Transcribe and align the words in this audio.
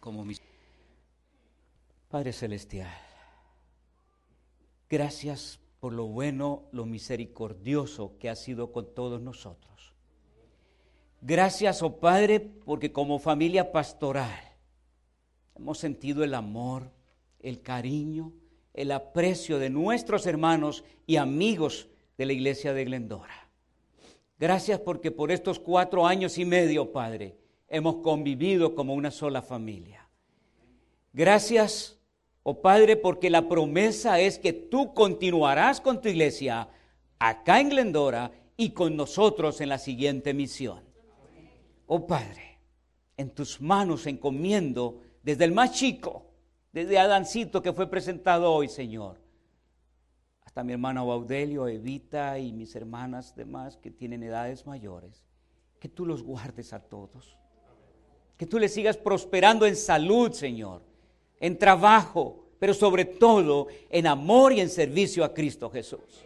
como 0.00 0.24
mis... 0.24 0.40
Padre 2.08 2.32
Celestial, 2.32 2.90
gracias 4.88 5.60
por 5.78 5.92
lo 5.92 6.06
bueno, 6.06 6.64
lo 6.72 6.84
misericordioso 6.84 8.18
que 8.18 8.28
ha 8.28 8.34
sido 8.34 8.72
con 8.72 8.92
todos 8.94 9.20
nosotros. 9.20 9.94
Gracias, 11.20 11.82
oh 11.82 12.00
Padre, 12.00 12.40
porque 12.40 12.92
como 12.92 13.18
familia 13.18 13.70
pastoral 13.70 14.40
hemos 15.54 15.78
sentido 15.78 16.24
el 16.24 16.34
amor, 16.34 16.90
el 17.38 17.60
cariño, 17.60 18.32
el 18.74 18.90
aprecio 18.92 19.58
de 19.58 19.70
nuestros 19.70 20.26
hermanos 20.26 20.84
y 21.06 21.16
amigos 21.16 21.88
de 22.16 22.26
la 22.26 22.32
iglesia 22.32 22.72
de 22.72 22.84
Glendora. 22.84 23.48
Gracias 24.38 24.80
porque 24.80 25.10
por 25.10 25.30
estos 25.30 25.60
cuatro 25.60 26.06
años 26.06 26.38
y 26.38 26.44
medio, 26.44 26.90
Padre, 26.92 27.36
hemos 27.70 27.96
convivido 27.96 28.74
como 28.74 28.94
una 28.94 29.10
sola 29.10 29.40
familia. 29.40 30.06
Gracias, 31.12 31.98
oh 32.42 32.60
Padre, 32.60 32.96
porque 32.96 33.30
la 33.30 33.48
promesa 33.48 34.20
es 34.20 34.38
que 34.38 34.52
tú 34.52 34.92
continuarás 34.92 35.80
con 35.80 36.00
tu 36.00 36.08
iglesia 36.08 36.68
acá 37.18 37.60
en 37.60 37.70
Glendora 37.70 38.32
y 38.56 38.70
con 38.70 38.96
nosotros 38.96 39.60
en 39.60 39.70
la 39.70 39.78
siguiente 39.78 40.34
misión. 40.34 40.82
Oh 41.86 42.06
Padre, 42.06 42.58
en 43.16 43.30
tus 43.30 43.60
manos 43.60 44.06
encomiendo 44.06 45.00
desde 45.22 45.44
el 45.44 45.52
más 45.52 45.72
chico, 45.72 46.26
desde 46.72 46.98
Adancito 46.98 47.62
que 47.62 47.72
fue 47.72 47.88
presentado 47.88 48.52
hoy, 48.52 48.68
Señor, 48.68 49.20
hasta 50.44 50.64
mi 50.64 50.72
hermano 50.72 51.06
Baudelio, 51.06 51.68
Evita 51.68 52.38
y 52.38 52.52
mis 52.52 52.74
hermanas 52.74 53.34
demás 53.36 53.76
que 53.76 53.90
tienen 53.90 54.22
edades 54.22 54.66
mayores, 54.66 55.24
que 55.78 55.88
tú 55.88 56.06
los 56.06 56.22
guardes 56.22 56.72
a 56.72 56.80
todos, 56.80 57.39
que 58.40 58.46
tú 58.46 58.58
les 58.58 58.72
sigas 58.72 58.96
prosperando 58.96 59.66
en 59.66 59.76
salud, 59.76 60.32
Señor, 60.32 60.80
en 61.40 61.58
trabajo, 61.58 62.46
pero 62.58 62.72
sobre 62.72 63.04
todo 63.04 63.66
en 63.90 64.06
amor 64.06 64.54
y 64.54 64.60
en 64.60 64.70
servicio 64.70 65.26
a 65.26 65.34
Cristo 65.34 65.68
Jesús. 65.68 66.24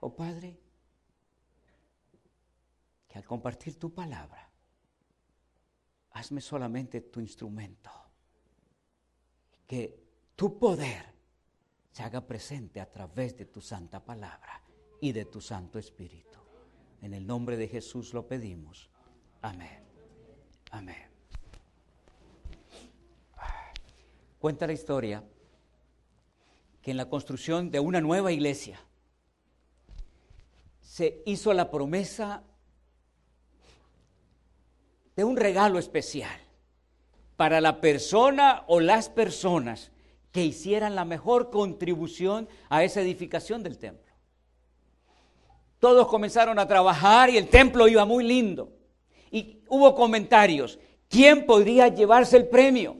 Oh 0.00 0.14
Padre, 0.14 0.58
que 3.08 3.16
al 3.16 3.24
compartir 3.24 3.78
tu 3.78 3.94
palabra, 3.94 4.52
hazme 6.10 6.42
solamente 6.42 7.00
tu 7.00 7.18
instrumento. 7.18 7.90
Que 9.66 10.04
tu 10.36 10.58
poder 10.58 11.02
se 11.92 12.02
haga 12.02 12.20
presente 12.26 12.78
a 12.78 12.92
través 12.92 13.38
de 13.38 13.46
tu 13.46 13.62
santa 13.62 14.04
palabra 14.04 14.60
y 15.00 15.12
de 15.12 15.24
tu 15.24 15.40
Santo 15.40 15.78
Espíritu. 15.78 16.40
En 17.00 17.14
el 17.14 17.26
nombre 17.26 17.56
de 17.56 17.68
Jesús 17.68 18.12
lo 18.12 18.28
pedimos. 18.28 18.90
Amén. 19.40 19.93
Amén. 20.74 20.96
Cuenta 24.40 24.66
la 24.66 24.72
historia 24.72 25.22
que 26.82 26.90
en 26.90 26.96
la 26.96 27.08
construcción 27.08 27.70
de 27.70 27.78
una 27.78 28.00
nueva 28.00 28.32
iglesia 28.32 28.80
se 30.80 31.22
hizo 31.26 31.54
la 31.54 31.70
promesa 31.70 32.42
de 35.14 35.22
un 35.22 35.36
regalo 35.36 35.78
especial 35.78 36.40
para 37.36 37.60
la 37.60 37.80
persona 37.80 38.64
o 38.66 38.80
las 38.80 39.08
personas 39.08 39.92
que 40.32 40.44
hicieran 40.44 40.96
la 40.96 41.04
mejor 41.04 41.50
contribución 41.50 42.48
a 42.68 42.82
esa 42.82 43.00
edificación 43.00 43.62
del 43.62 43.78
templo. 43.78 44.12
Todos 45.78 46.08
comenzaron 46.08 46.58
a 46.58 46.66
trabajar 46.66 47.30
y 47.30 47.36
el 47.36 47.48
templo 47.48 47.86
iba 47.86 48.04
muy 48.04 48.24
lindo. 48.24 48.83
Hubo 49.74 49.96
comentarios. 49.96 50.78
¿Quién 51.08 51.46
podría 51.46 51.88
llevarse 51.88 52.36
el 52.36 52.46
premio? 52.46 52.96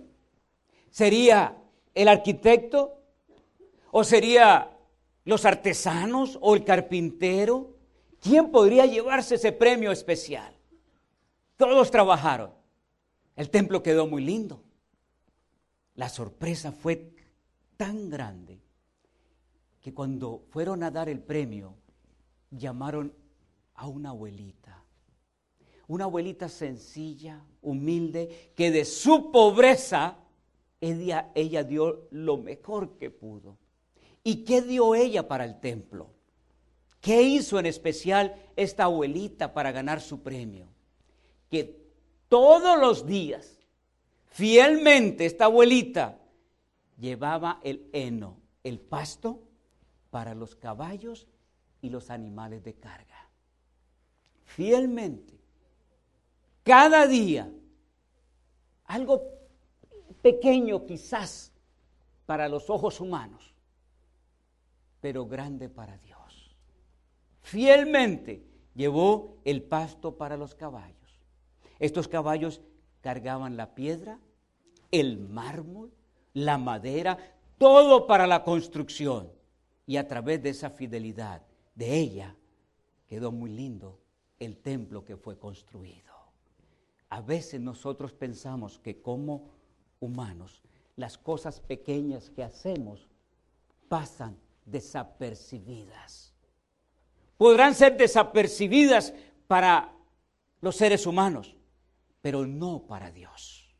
¿Sería 0.91 1.57
el 1.95 2.09
arquitecto? 2.09 3.01
¿O 3.93 4.03
sería 4.03 4.77
los 5.25 5.45
artesanos 5.45 6.37
o 6.41 6.57
el 6.57 6.65
carpintero? 6.65 7.77
¿Quién 8.21 8.51
podría 8.51 8.87
llevarse 8.87 9.37
ese 9.37 9.53
premio 9.53 9.93
especial? 9.93 10.53
Todos 11.57 11.93
trabajaron. 11.93 12.51
El 13.37 13.51
templo 13.51 13.81
quedó 13.81 14.09
muy 14.09 14.25
lindo. 14.25 14.61
La 15.95 16.09
sorpresa 16.09 16.73
fue 16.73 17.15
tan 17.77 18.11
grande 18.11 18.61
que 19.81 19.95
cuando 19.95 20.43
fueron 20.51 20.83
a 20.83 20.91
dar 20.91 21.09
el 21.09 21.21
premio, 21.21 21.77
llamaron 22.51 23.15
a 23.77 23.87
una 23.87 24.09
abuelita. 24.09 24.64
Una 25.89 26.05
abuelita 26.05 26.49
sencilla, 26.49 27.45
humilde, 27.63 28.53
que 28.55 28.71
de 28.71 28.85
su 28.85 29.31
pobreza 29.31 30.19
ella, 30.81 31.63
dio 31.65 32.09
lo 32.11 32.37
mejor 32.37 32.97
que 32.99 33.11
pudo. 33.11 33.59
¿Y 34.23 34.45
qué 34.45 34.63
dio 34.63 34.95
ella 34.95 35.29
para 35.29 35.45
el 35.45 35.61
templo? 35.61 36.11
¿Qué 37.01 37.23
hizo 37.23 37.59
en 37.59 37.67
especial 37.67 38.35
esta 38.57 38.85
abuelita 38.85 39.53
para 39.53 39.73
ganar 39.73 40.01
su 40.01 40.23
premio? 40.23 40.75
que 41.55 41.89
todos 42.29 42.81
los 42.81 43.07
días, 43.07 43.61
fielmente, 44.27 45.25
esta 45.25 45.45
abuelita 45.45 46.19
llevaba 46.99 47.61
el 47.63 47.89
heno, 47.93 48.41
el 48.65 48.81
pasto, 48.81 49.41
para 50.11 50.35
los 50.35 50.57
caballos 50.57 51.29
y 51.81 51.91
los 51.91 52.11
animales 52.11 52.65
de 52.65 52.75
carga. 52.75 53.29
Fielmente, 54.45 55.34
cada 56.65 57.07
día, 57.07 57.49
algo 58.87 59.23
pequeño 60.21 60.85
quizás 60.85 61.53
para 62.27 62.49
los 62.49 62.69
ojos 62.69 63.01
humanos, 63.01 63.55
pero 65.01 65.27
grande 65.27 65.69
para 65.69 65.97
Dios. 65.99 66.57
Fielmente 67.43 68.45
llevó 68.75 69.37
el 69.45 69.63
pasto 69.63 70.17
para 70.17 70.37
los 70.37 70.57
caballos 70.57 71.05
estos 71.79 72.09
caballos 72.09 72.61
cargaban 73.01 73.57
la 73.57 73.75
piedra, 73.75 74.19
el 74.91 75.19
mármol, 75.19 75.93
la 76.33 76.59
madera, 76.59 77.19
todo 77.59 78.07
para 78.07 78.27
la 78.27 78.45
construcción. 78.45 79.31
Y 79.87 79.97
a 79.97 80.09
través 80.09 80.43
de 80.43 80.51
esa 80.51 80.71
fidelidad 80.71 81.43
de 81.75 81.99
ella 81.99 82.37
quedó 83.07 83.33
muy 83.33 83.51
lindo 83.51 84.01
el 84.39 84.57
templo 84.57 85.05
que 85.05 85.17
fue 85.17 85.39
construido. 85.39 86.14
A 87.15 87.21
veces 87.21 87.61
nosotros 87.61 88.13
pensamos 88.13 88.81
que 88.81 89.01
como 89.01 89.49
humanos 90.01 90.61
las 90.97 91.17
cosas 91.17 91.61
pequeñas 91.61 92.29
que 92.29 92.43
hacemos 92.43 93.07
pasan 93.89 94.37
desapercibidas. 94.65 96.35
Podrán 97.37 97.77
ser 97.77 97.97
desapercibidas 97.97 99.15
para 99.47 99.93
los 100.61 100.75
seres 100.75 101.07
humanos, 101.07 101.55
pero 102.21 102.49
no 102.49 102.83
para 102.85 103.13
Dios. 103.13 103.73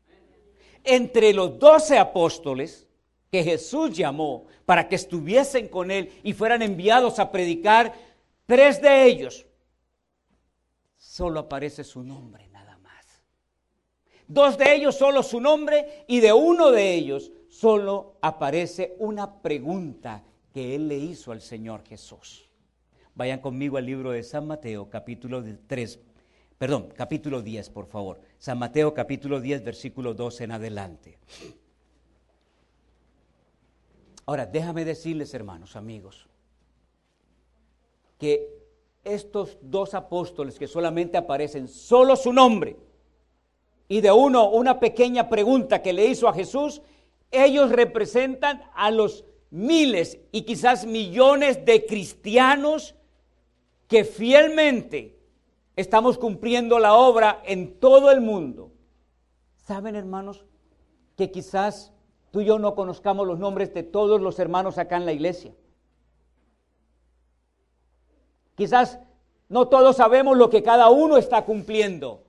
Entre 0.85 1.33
los 1.33 1.59
doce 1.59 1.97
apóstoles 1.97 2.87
que 3.29 3.43
Jesús 3.43 3.97
llamó 3.97 4.45
para 4.65 4.87
que 4.87 4.95
estuviesen 4.95 5.67
con 5.67 5.91
él 5.91 6.21
y 6.23 6.31
fueran 6.31 6.61
enviados 6.61 7.19
a 7.19 7.33
predicar, 7.33 7.93
tres 8.45 8.81
de 8.81 9.03
ellos 9.03 9.45
solo 10.95 11.41
aparece 11.41 11.83
su 11.83 12.01
nombre. 12.01 12.45
Dos 14.27 14.57
de 14.57 14.73
ellos 14.73 14.95
solo 14.95 15.21
su 15.21 15.39
nombre 15.39 16.03
y 16.07 16.19
de 16.19 16.33
uno 16.33 16.71
de 16.71 16.95
ellos 16.95 17.31
solo 17.47 18.17
aparece 18.21 18.95
una 18.99 19.41
pregunta 19.41 20.23
que 20.53 20.75
él 20.75 20.87
le 20.87 20.97
hizo 20.97 21.31
al 21.31 21.41
Señor 21.41 21.83
Jesús. 21.83 22.49
Vayan 23.13 23.39
conmigo 23.39 23.77
al 23.77 23.85
libro 23.85 24.11
de 24.11 24.23
San 24.23 24.47
Mateo, 24.47 24.89
capítulo 24.89 25.43
3, 25.67 25.99
perdón, 26.57 26.89
capítulo 26.95 27.41
10, 27.41 27.69
por 27.69 27.85
favor. 27.85 28.19
San 28.39 28.57
Mateo 28.57 28.93
capítulo 28.93 29.39
10, 29.39 29.63
versículo 29.63 30.13
2 30.13 30.41
en 30.41 30.51
adelante. 30.51 31.17
Ahora, 34.25 34.45
déjame 34.45 34.85
decirles, 34.85 35.33
hermanos, 35.35 35.75
amigos, 35.75 36.27
que 38.17 38.49
estos 39.03 39.59
dos 39.61 39.93
apóstoles 39.93 40.57
que 40.57 40.67
solamente 40.67 41.15
aparecen 41.15 41.67
solo 41.67 42.15
su 42.15 42.33
nombre 42.33 42.75
y 43.87 44.01
de 44.01 44.11
uno 44.11 44.49
una 44.49 44.79
pequeña 44.79 45.29
pregunta 45.29 45.81
que 45.81 45.93
le 45.93 46.07
hizo 46.07 46.27
a 46.27 46.33
Jesús, 46.33 46.81
ellos 47.31 47.71
representan 47.71 48.63
a 48.73 48.91
los 48.91 49.25
miles 49.51 50.17
y 50.31 50.43
quizás 50.43 50.85
millones 50.85 51.65
de 51.65 51.85
cristianos 51.85 52.95
que 53.87 54.03
fielmente 54.03 55.17
estamos 55.75 56.17
cumpliendo 56.17 56.79
la 56.79 56.95
obra 56.95 57.41
en 57.45 57.79
todo 57.79 58.11
el 58.11 58.21
mundo. 58.21 58.71
¿Saben, 59.57 59.95
hermanos, 59.95 60.45
que 61.15 61.31
quizás 61.31 61.91
tú 62.31 62.41
y 62.41 62.45
yo 62.45 62.59
no 62.59 62.75
conozcamos 62.75 63.27
los 63.27 63.39
nombres 63.39 63.73
de 63.73 63.83
todos 63.83 64.21
los 64.21 64.39
hermanos 64.39 64.77
acá 64.77 64.97
en 64.97 65.05
la 65.05 65.13
iglesia? 65.13 65.53
Quizás 68.55 68.99
no 69.49 69.67
todos 69.67 69.97
sabemos 69.97 70.37
lo 70.37 70.49
que 70.49 70.63
cada 70.63 70.89
uno 70.89 71.17
está 71.17 71.45
cumpliendo, 71.45 72.24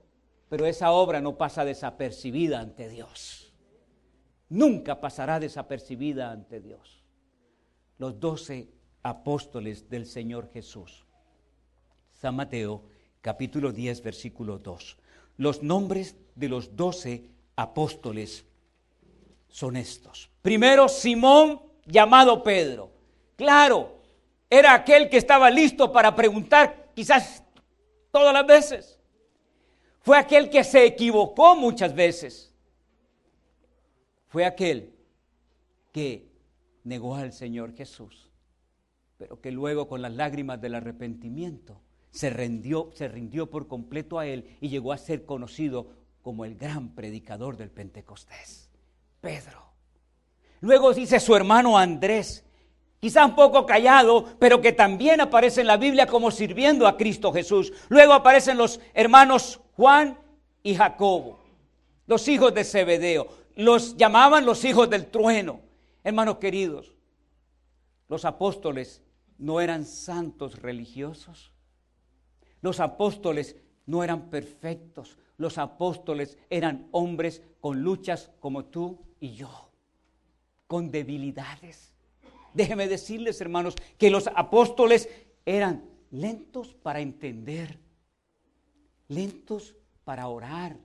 pero 0.49 0.65
esa 0.65 0.91
obra 0.91 1.21
no 1.21 1.37
pasa 1.37 1.65
desapercibida 1.65 2.59
ante 2.59 2.89
Dios. 2.89 3.53
Nunca 4.49 5.01
pasará 5.01 5.39
desapercibida 5.39 6.31
ante 6.31 6.61
Dios. 6.61 7.03
Los 7.97 8.19
doce 8.19 8.69
apóstoles 9.03 9.89
del 9.89 10.05
Señor 10.05 10.49
Jesús. 10.53 11.05
San 12.13 12.35
Mateo, 12.35 12.83
capítulo 13.21 13.71
10, 13.71 14.01
versículo 14.01 14.57
2. 14.57 14.97
Los 15.37 15.63
nombres 15.63 16.15
de 16.35 16.49
los 16.49 16.75
doce 16.75 17.29
apóstoles 17.55 18.45
son 19.49 19.75
estos. 19.75 20.29
Primero, 20.41 20.87
Simón, 20.87 21.61
llamado 21.85 22.41
Pedro. 22.41 22.91
Claro, 23.35 23.97
era 24.49 24.73
aquel 24.73 25.09
que 25.09 25.17
estaba 25.17 25.49
listo 25.49 25.91
para 25.91 26.15
preguntar 26.15 26.91
quizás 26.95 27.43
todas 28.11 28.33
las 28.33 28.47
veces. 28.47 28.96
Fue 30.07 30.17
aquel 30.17 30.49
que 30.49 30.63
se 30.63 30.85
equivocó 30.85 31.57
muchas 31.57 31.93
veces. 31.93 32.53
Fue 34.29 34.45
aquel 34.45 34.93
que 35.91 36.31
negó 36.85 37.15
al 37.15 37.33
Señor 37.33 37.75
Jesús, 37.75 38.31
pero 39.17 39.41
que 39.41 39.51
luego 39.51 39.89
con 39.89 40.01
las 40.01 40.13
lágrimas 40.13 40.61
del 40.61 40.75
arrepentimiento 40.75 41.81
se 42.09 42.29
rindió, 42.29 42.89
se 42.93 43.09
rindió 43.09 43.49
por 43.49 43.67
completo 43.67 44.17
a 44.17 44.25
Él 44.25 44.55
y 44.61 44.69
llegó 44.69 44.93
a 44.93 44.97
ser 44.97 45.25
conocido 45.25 45.89
como 46.21 46.45
el 46.45 46.55
gran 46.55 46.95
predicador 46.95 47.57
del 47.57 47.69
Pentecostés, 47.69 48.69
Pedro. 49.19 49.73
Luego 50.61 50.93
dice 50.93 51.19
su 51.19 51.35
hermano 51.35 51.77
Andrés, 51.77 52.45
quizá 53.01 53.25
un 53.25 53.35
poco 53.35 53.65
callado, 53.65 54.37
pero 54.39 54.61
que 54.61 54.71
también 54.71 55.19
aparece 55.19 55.59
en 55.59 55.67
la 55.67 55.75
Biblia 55.75 56.07
como 56.07 56.31
sirviendo 56.31 56.87
a 56.87 56.95
Cristo 56.95 57.33
Jesús. 57.33 57.73
Luego 57.89 58.13
aparecen 58.13 58.57
los 58.57 58.79
hermanos 58.93 59.59
Juan 59.77 60.17
y 60.61 60.75
Jacobo, 60.75 61.39
los 62.05 62.27
hijos 62.27 62.53
de 62.53 62.65
Zebedeo. 62.65 63.27
Los 63.55 63.95
llamaban 63.95 64.45
los 64.45 64.65
hijos 64.65 64.89
del 64.89 65.07
trueno. 65.07 65.61
Hermanos 66.03 66.37
queridos, 66.37 66.93
los 68.09 68.25
apóstoles 68.25 69.01
no 69.37 69.61
eran 69.61 69.85
santos 69.85 70.59
religiosos. 70.61 71.53
Los 72.61 72.81
apóstoles 72.81 73.55
no 73.85 74.03
eran 74.03 74.29
perfectos. 74.29 75.17
Los 75.37 75.57
apóstoles 75.57 76.37
eran 76.49 76.89
hombres 76.91 77.41
con 77.61 77.81
luchas 77.81 78.31
como 78.41 78.65
tú 78.65 78.99
y 79.21 79.33
yo, 79.33 79.71
con 80.67 80.91
debilidades 80.91 81.87
Déjeme 82.57 82.87
decirles, 82.87 83.39
hermanos, 83.39 83.75
que 83.99 84.09
los 84.09 84.27
apóstoles 84.33 85.07
eran 85.45 85.85
lentos 86.09 86.73
para 86.73 87.01
entender, 87.01 87.77
lentos 89.07 89.75
para 90.03 90.27
orar, 90.27 90.77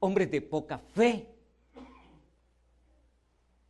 hombres 0.00 0.30
de 0.30 0.40
poca 0.40 0.78
fe, 0.78 1.28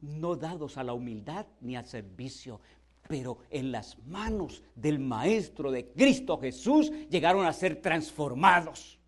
no 0.00 0.36
dados 0.36 0.76
a 0.76 0.84
la 0.84 0.92
humildad 0.92 1.46
ni 1.60 1.76
al 1.76 1.86
servicio, 1.86 2.60
pero 3.08 3.38
en 3.50 3.72
las 3.72 3.98
manos 4.06 4.62
del 4.74 4.98
Maestro 4.98 5.70
de 5.70 5.90
Cristo 5.92 6.38
Jesús 6.38 6.90
llegaron 7.08 7.46
a 7.46 7.52
ser 7.52 7.80
transformados. 7.80 8.98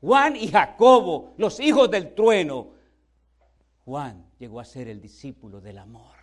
Juan 0.00 0.36
y 0.36 0.48
Jacobo, 0.48 1.34
los 1.38 1.58
hijos 1.60 1.90
del 1.90 2.14
trueno. 2.14 2.68
Juan 3.84 4.30
llegó 4.38 4.60
a 4.60 4.64
ser 4.64 4.88
el 4.88 5.00
discípulo 5.00 5.60
del 5.60 5.78
amor 5.78 6.18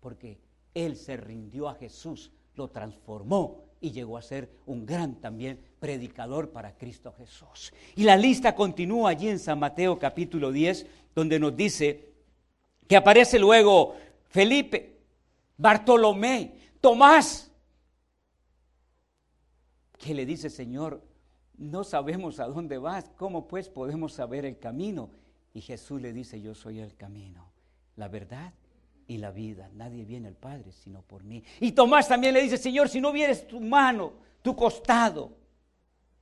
porque 0.00 0.40
él 0.74 0.96
se 0.96 1.16
rindió 1.16 1.68
a 1.68 1.74
Jesús, 1.74 2.32
lo 2.54 2.68
transformó 2.68 3.64
y 3.80 3.90
llegó 3.90 4.16
a 4.16 4.22
ser 4.22 4.50
un 4.66 4.84
gran 4.84 5.16
también 5.16 5.60
predicador 5.78 6.50
para 6.50 6.76
Cristo 6.76 7.14
Jesús. 7.16 7.72
Y 7.96 8.04
la 8.04 8.16
lista 8.16 8.54
continúa 8.54 9.10
allí 9.10 9.28
en 9.28 9.38
San 9.38 9.58
Mateo 9.58 9.98
capítulo 9.98 10.50
10, 10.50 10.86
donde 11.14 11.38
nos 11.38 11.56
dice 11.56 12.08
que 12.86 12.96
aparece 12.96 13.38
luego 13.38 13.94
Felipe, 14.28 14.96
Bartolomé, 15.56 16.54
Tomás, 16.80 17.50
que 19.98 20.14
le 20.14 20.24
dice, 20.24 20.48
Señor, 20.48 21.02
no 21.56 21.82
sabemos 21.82 22.38
a 22.38 22.46
dónde 22.46 22.78
vas, 22.78 23.10
¿cómo 23.16 23.48
pues 23.48 23.68
podemos 23.68 24.12
saber 24.12 24.44
el 24.44 24.58
camino? 24.58 25.10
Y 25.54 25.60
Jesús 25.60 26.00
le 26.00 26.12
dice, 26.12 26.40
yo 26.40 26.54
soy 26.54 26.78
el 26.78 26.94
camino, 26.94 27.50
la 27.96 28.08
verdad 28.08 28.52
y 29.08 29.16
la 29.16 29.32
vida. 29.32 29.68
Nadie 29.74 30.04
viene 30.04 30.28
al 30.28 30.36
Padre 30.36 30.70
sino 30.70 31.02
por 31.02 31.24
mí. 31.24 31.42
Y 31.58 31.72
Tomás 31.72 32.06
también 32.06 32.34
le 32.34 32.42
dice, 32.42 32.58
Señor, 32.58 32.88
si 32.88 33.00
no 33.00 33.10
vieres 33.10 33.48
tu 33.48 33.58
mano, 33.58 34.12
tu 34.42 34.54
costado. 34.54 35.32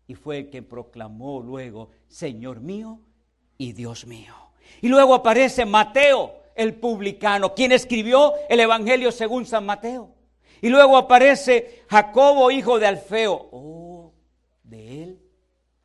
Y 0.07 0.15
fue 0.15 0.39
el 0.39 0.51
que 0.51 0.63
proclamó 0.63 1.41
luego, 1.41 1.91
Señor 2.07 2.61
mío 2.61 3.01
y 3.59 3.73
Dios 3.73 4.07
mío. 4.07 4.35
Y 4.81 4.89
luego 4.89 5.15
aparece 5.15 5.67
Mateo, 5.67 6.33
el 6.55 6.75
publicano, 6.75 7.55
quien 7.55 7.73
escribió 7.73 8.33
el 8.49 8.61
Evangelio 8.61 9.11
según 9.11 9.45
San 9.45 9.67
Mateo. 9.67 10.15
Y 10.63 10.69
luego 10.69 10.97
aparece 10.97 11.85
Jacobo, 11.89 12.51
hijo 12.51 12.79
de 12.79 12.87
Alfeo. 12.87 13.49
Oh, 13.51 14.13
de 14.63 15.03
él 15.03 15.21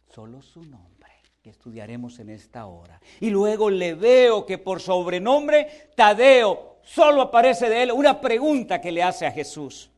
solo 0.07 0.41
su 0.41 0.63
nombre 0.63 0.91
que 1.41 1.49
estudiaremos 1.49 2.19
en 2.19 2.29
esta 2.29 2.67
hora. 2.67 3.01
Y 3.19 3.31
luego 3.31 3.69
le 3.69 3.95
veo 3.95 4.45
que 4.45 4.59
por 4.59 4.79
sobrenombre 4.79 5.89
Tadeo, 5.95 6.70
solo 6.93 7.21
aparece 7.21 7.69
de 7.69 7.83
él 7.83 7.91
una 7.91 8.19
pregunta 8.19 8.81
que 8.81 8.91
le 8.91 9.03
hace 9.03 9.25
a 9.25 9.31
Jesús. 9.31 9.89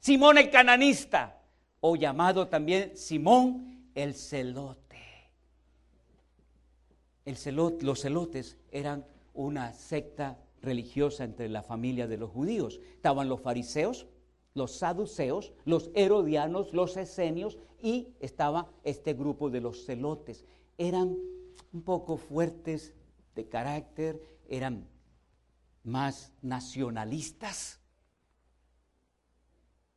Simón 0.00 0.38
el 0.38 0.50
cananista, 0.50 1.40
o 1.80 1.96
llamado 1.96 2.48
también 2.48 2.96
Simón 2.96 3.90
el 3.94 4.14
celote. 4.14 4.80
El 7.24 7.36
los 7.82 8.00
celotes 8.00 8.56
eran 8.70 9.04
una 9.34 9.72
secta 9.72 10.38
religiosa 10.60 11.24
entre 11.24 11.48
la 11.48 11.62
familia 11.62 12.06
de 12.06 12.16
los 12.16 12.30
judíos. 12.30 12.80
Estaban 12.94 13.28
los 13.28 13.40
fariseos, 13.40 14.06
los 14.54 14.72
saduceos, 14.72 15.52
los 15.64 15.90
herodianos, 15.94 16.72
los 16.72 16.96
esenios 16.96 17.58
y 17.80 18.08
estaba 18.20 18.68
este 18.84 19.14
grupo 19.14 19.50
de 19.50 19.60
los 19.60 19.84
celotes. 19.84 20.44
Eran 20.78 21.16
un 21.72 21.82
poco 21.82 22.16
fuertes 22.16 22.94
de 23.34 23.48
carácter, 23.48 24.20
eran 24.48 24.86
más 25.84 26.32
nacionalistas 26.42 27.80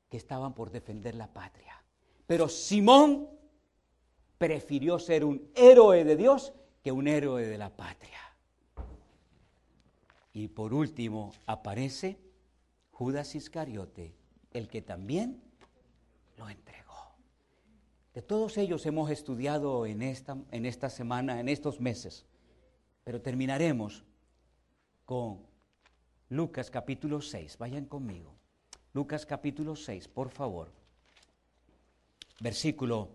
que 0.09 0.17
estaban 0.17 0.53
por 0.53 0.71
defender 0.71 1.15
la 1.15 1.31
patria. 1.31 1.83
Pero 2.27 2.49
Simón 2.49 3.29
prefirió 4.37 4.99
ser 4.99 5.23
un 5.23 5.49
héroe 5.55 6.03
de 6.03 6.15
Dios 6.15 6.53
que 6.83 6.91
un 6.91 7.07
héroe 7.07 7.45
de 7.45 7.57
la 7.57 7.75
patria. 7.75 8.19
Y 10.33 10.49
por 10.49 10.73
último 10.73 11.31
aparece 11.45 12.19
Judas 12.91 13.35
Iscariote, 13.35 14.15
el 14.51 14.67
que 14.67 14.81
también 14.81 15.41
lo 16.37 16.49
entregó. 16.49 17.15
De 18.13 18.21
todos 18.21 18.57
ellos 18.57 18.85
hemos 18.85 19.09
estudiado 19.09 19.85
en 19.85 20.01
esta, 20.01 20.37
en 20.51 20.65
esta 20.65 20.89
semana, 20.89 21.39
en 21.39 21.49
estos 21.49 21.79
meses, 21.79 22.25
pero 23.03 23.21
terminaremos 23.21 24.03
con 25.05 25.45
Lucas 26.35 26.69
capítulo 26.69 27.21
6, 27.21 27.57
vayan 27.57 27.85
conmigo. 27.85 28.35
Lucas 28.93 29.25
capítulo 29.25 29.73
6, 29.73 30.09
por 30.09 30.29
favor. 30.29 30.69
Versículo, 32.41 33.07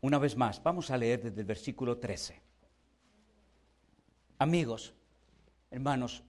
una 0.00 0.18
vez 0.18 0.36
más, 0.36 0.62
vamos 0.62 0.92
a 0.92 0.96
leer 0.96 1.24
desde 1.24 1.40
el 1.40 1.46
versículo 1.46 1.98
13. 1.98 2.40
Amigos, 4.38 4.94
hermanos, 5.72 6.22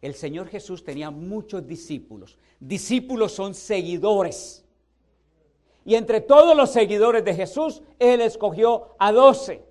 el 0.00 0.14
Señor 0.14 0.46
Jesús 0.46 0.84
tenía 0.84 1.10
muchos 1.10 1.66
discípulos. 1.66 2.38
Discípulos 2.60 3.32
son 3.32 3.54
seguidores. 3.54 4.64
Y 5.84 5.96
entre 5.96 6.20
todos 6.20 6.56
los 6.56 6.70
seguidores 6.70 7.24
de 7.24 7.34
Jesús, 7.34 7.82
Él 7.98 8.20
escogió 8.20 8.94
a 9.00 9.10
doce. 9.10 9.64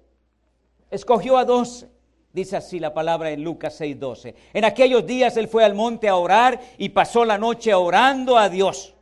Escogió 0.91 1.37
a 1.37 1.45
doce. 1.45 1.89
Dice 2.31 2.57
así 2.57 2.79
la 2.79 2.93
palabra 2.93 3.31
en 3.31 3.43
Lucas 3.43 3.79
6:12. 3.79 4.35
En 4.53 4.63
aquellos 4.63 5.05
días 5.05 5.35
él 5.37 5.47
fue 5.47 5.63
al 5.63 5.73
monte 5.73 6.07
a 6.07 6.15
orar 6.15 6.59
y 6.77 6.89
pasó 6.89 7.25
la 7.25 7.37
noche 7.37 7.73
orando 7.73 8.37
a 8.37 8.49
Dios. 8.49 8.93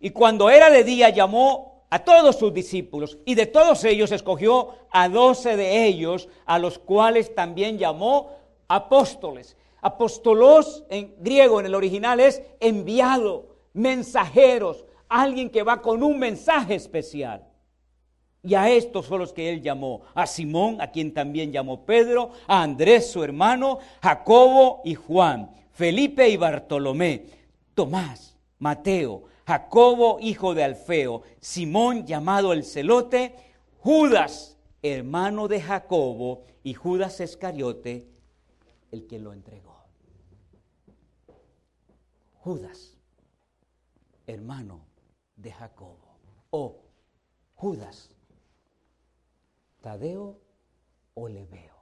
Y 0.00 0.10
cuando 0.10 0.48
era 0.48 0.70
de 0.70 0.82
día 0.82 1.10
llamó 1.10 1.84
a 1.90 1.98
todos 2.00 2.36
sus 2.36 2.52
discípulos 2.52 3.18
y 3.24 3.34
de 3.34 3.46
todos 3.46 3.84
ellos 3.84 4.12
escogió 4.12 4.70
a 4.90 5.08
doce 5.08 5.56
de 5.56 5.86
ellos, 5.86 6.28
a 6.46 6.58
los 6.58 6.78
cuales 6.78 7.34
también 7.34 7.78
llamó 7.78 8.30
apóstoles. 8.66 9.56
Apóstolos 9.82 10.84
en 10.88 11.14
griego, 11.18 11.60
en 11.60 11.66
el 11.66 11.74
original 11.74 12.18
es 12.18 12.42
enviado, 12.60 13.56
mensajeros, 13.74 14.86
alguien 15.08 15.50
que 15.50 15.62
va 15.62 15.82
con 15.82 16.02
un 16.02 16.18
mensaje 16.18 16.74
especial. 16.74 17.46
Y 18.44 18.54
a 18.54 18.68
estos 18.68 19.06
son 19.06 19.20
los 19.20 19.32
que 19.32 19.48
él 19.48 19.62
llamó, 19.62 20.02
a 20.14 20.26
Simón, 20.26 20.78
a 20.82 20.90
quien 20.90 21.14
también 21.14 21.50
llamó 21.50 21.86
Pedro, 21.86 22.32
a 22.46 22.62
Andrés 22.62 23.10
su 23.10 23.24
hermano, 23.24 23.78
Jacobo 24.02 24.82
y 24.84 24.94
Juan, 24.94 25.50
Felipe 25.72 26.28
y 26.28 26.36
Bartolomé, 26.36 27.24
Tomás, 27.72 28.36
Mateo, 28.58 29.24
Jacobo 29.46 30.18
hijo 30.20 30.54
de 30.54 30.62
Alfeo, 30.62 31.22
Simón 31.40 32.06
llamado 32.06 32.52
el 32.52 32.64
celote, 32.64 33.34
Judas, 33.78 34.58
hermano 34.82 35.48
de 35.48 35.62
Jacobo, 35.62 36.42
y 36.62 36.74
Judas 36.74 37.20
Escariote, 37.20 38.06
el 38.90 39.06
que 39.06 39.18
lo 39.18 39.32
entregó. 39.32 39.74
Judas, 42.40 42.98
hermano 44.26 44.84
de 45.36 45.50
Jacobo, 45.50 46.18
o 46.50 46.82
Judas, 47.54 48.13
Tadeo 49.84 50.40
o 51.12 51.28
Leveo. 51.28 51.74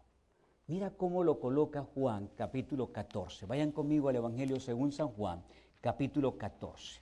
Mira 0.66 0.90
cómo 0.90 1.22
lo 1.22 1.38
coloca 1.38 1.86
Juan, 1.94 2.28
capítulo 2.36 2.90
14. 2.90 3.46
Vayan 3.46 3.70
conmigo 3.70 4.08
al 4.08 4.16
Evangelio 4.16 4.58
según 4.58 4.90
San 4.90 5.06
Juan, 5.06 5.44
capítulo 5.80 6.36
14. 6.36 7.00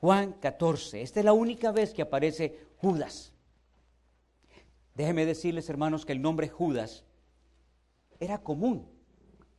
Juan 0.00 0.32
14. 0.32 1.00
Esta 1.00 1.20
es 1.20 1.24
la 1.24 1.32
única 1.32 1.70
vez 1.70 1.94
que 1.94 2.02
aparece 2.02 2.58
Judas. 2.78 3.32
Déjenme 4.96 5.26
decirles, 5.26 5.70
hermanos, 5.70 6.04
que 6.04 6.10
el 6.10 6.20
nombre 6.20 6.48
Judas 6.48 7.04
era 8.18 8.38
común 8.38 8.88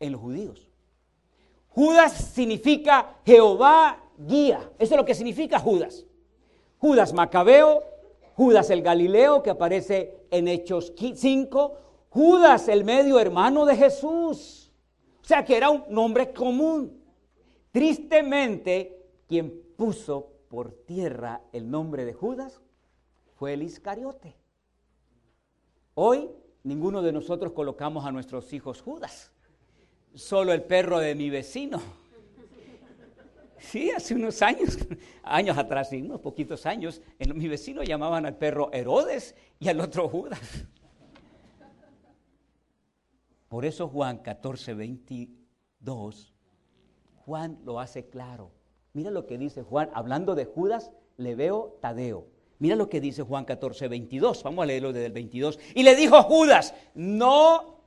en 0.01 0.12
los 0.12 0.20
judíos. 0.20 0.67
Judas 1.70 2.12
significa 2.12 3.22
Jehová 3.25 4.03
guía. 4.17 4.70
Eso 4.77 4.96
es 4.96 4.98
lo 4.98 5.05
que 5.05 5.15
significa 5.15 5.60
Judas. 5.60 6.05
Judas 6.77 7.13
Macabeo, 7.13 7.91
Judas 8.42 8.72
el 8.72 8.82
Galileo, 8.82 9.44
que 9.44 9.52
aparece 9.52 10.26
en 10.32 10.48
Hechos 10.48 10.94
5, 10.98 11.78
Judas 12.10 12.70
el 12.70 12.84
medio 12.84 13.20
hermano 13.20 13.68
de 13.68 13.76
Jesús. 13.76 14.72
O 15.22 15.24
sea 15.24 15.46
que 15.46 15.56
era 15.56 15.70
un 15.70 15.84
nombre 15.90 16.34
común. 16.34 17.04
Tristemente, 17.72 19.06
quien 19.28 19.62
puso 19.78 20.32
por 20.50 20.72
tierra 20.72 21.44
el 21.54 21.70
nombre 21.70 22.04
de 22.04 22.14
Judas 22.14 22.60
fue 23.36 23.54
el 23.54 23.62
Iscariote. 23.62 24.36
Hoy 25.94 26.28
ninguno 26.64 27.04
de 27.04 27.12
nosotros 27.12 27.52
colocamos 27.52 28.08
a 28.08 28.12
nuestros 28.12 28.52
hijos 28.54 28.82
Judas, 28.82 29.32
solo 30.16 30.52
el 30.52 30.64
perro 30.64 30.98
de 30.98 31.14
mi 31.14 31.30
vecino. 31.30 31.80
Sí, 33.62 33.91
hace 33.91 34.15
unos 34.15 34.41
años, 34.41 34.77
años 35.24 35.58
atrás, 35.58 35.89
sí, 35.89 36.01
unos 36.01 36.20
poquitos 36.20 36.65
años, 36.65 37.01
en 37.20 37.38
mi 37.38 37.48
vecino 37.48 37.84
llamaban 37.84 38.25
al 38.25 38.36
perro 38.36 38.72
Herodes 38.74 39.36
y 39.60 39.70
al 39.70 39.80
otro 39.80 40.10
Judas. 40.10 40.65
Por 43.48 43.65
eso 43.65 43.88
Juan 43.88 44.18
14, 44.18 44.74
22, 44.74 46.34
Juan 47.25 47.60
lo 47.63 47.80
hace 47.80 48.10
claro. 48.10 48.51
Mira 48.94 49.12
lo 49.12 49.27
que 49.27 49.38
dice 49.38 49.62
Juan, 49.62 49.91
hablando 49.94 50.34
de 50.36 50.46
Judas, 50.46 50.91
le 51.18 51.36
veo 51.36 51.77
Tadeo. 51.82 52.27
Mira 52.58 52.75
lo 52.75 52.89
que 52.89 53.00
dice 53.00 53.22
Juan 53.22 53.46
14, 53.46 53.88
22. 53.88 54.44
Vamos 54.44 54.63
a 54.63 54.65
leerlo 54.65 54.91
desde 54.91 55.08
el 55.08 55.13
22. 55.13 55.60
Y 55.75 55.84
le 55.84 55.96
dijo 55.96 56.22
Judas, 56.24 56.74
no. 56.96 57.80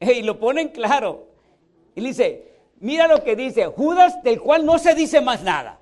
Y 0.00 0.22
lo 0.22 0.38
ponen 0.38 0.68
claro. 0.68 1.28
Y 1.94 2.00
dice, 2.00 2.55
mira 2.80 3.06
lo 3.06 3.22
que 3.22 3.36
dice, 3.36 3.66
Judas 3.66 4.22
del 4.22 4.40
cual 4.40 4.64
no 4.64 4.78
se 4.78 4.94
dice 4.94 5.20
más 5.20 5.42
nada. 5.42 5.80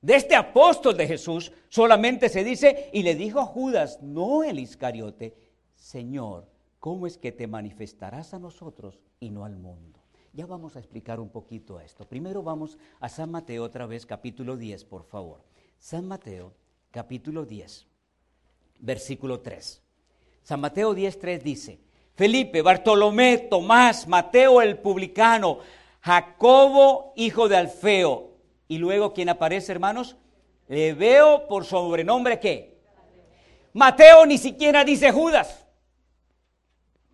De 0.00 0.14
este 0.14 0.36
apóstol 0.36 0.96
de 0.96 1.06
Jesús 1.06 1.52
solamente 1.68 2.28
se 2.28 2.44
dice, 2.44 2.90
y 2.92 3.02
le 3.02 3.14
dijo 3.14 3.40
a 3.40 3.46
Judas, 3.46 4.00
no 4.02 4.44
el 4.44 4.58
Iscariote, 4.58 5.34
Señor, 5.74 6.48
¿cómo 6.78 7.06
es 7.06 7.18
que 7.18 7.32
te 7.32 7.46
manifestarás 7.46 8.34
a 8.34 8.38
nosotros 8.38 9.00
y 9.20 9.30
no 9.30 9.44
al 9.44 9.56
mundo? 9.56 10.00
Ya 10.32 10.46
vamos 10.46 10.76
a 10.76 10.78
explicar 10.78 11.18
un 11.18 11.30
poquito 11.30 11.80
esto. 11.80 12.06
Primero 12.06 12.42
vamos 12.42 12.76
a 13.00 13.08
San 13.08 13.30
Mateo 13.30 13.64
otra 13.64 13.86
vez, 13.86 14.04
capítulo 14.04 14.56
10, 14.56 14.84
por 14.84 15.04
favor. 15.04 15.42
San 15.78 16.06
Mateo, 16.06 16.52
capítulo 16.90 17.44
10, 17.44 17.86
versículo 18.80 19.40
3. 19.40 19.82
San 20.42 20.60
Mateo 20.60 20.94
10, 20.94 21.18
3 21.18 21.42
dice, 21.42 21.80
Felipe, 22.14 22.62
Bartolomé, 22.62 23.38
Tomás, 23.38 24.06
Mateo 24.06 24.62
el 24.62 24.78
publicano, 24.78 25.58
Jacobo, 26.06 27.12
hijo 27.16 27.48
de 27.48 27.56
Alfeo. 27.56 28.30
Y 28.68 28.78
luego, 28.78 29.12
¿quién 29.12 29.28
aparece, 29.28 29.72
hermanos? 29.72 30.14
Le 30.68 30.94
veo 30.94 31.48
por 31.48 31.64
sobrenombre 31.64 32.38
qué? 32.38 32.78
Mateo 33.72 34.24
ni 34.24 34.38
siquiera 34.38 34.84
dice 34.84 35.10
Judas. 35.10 35.66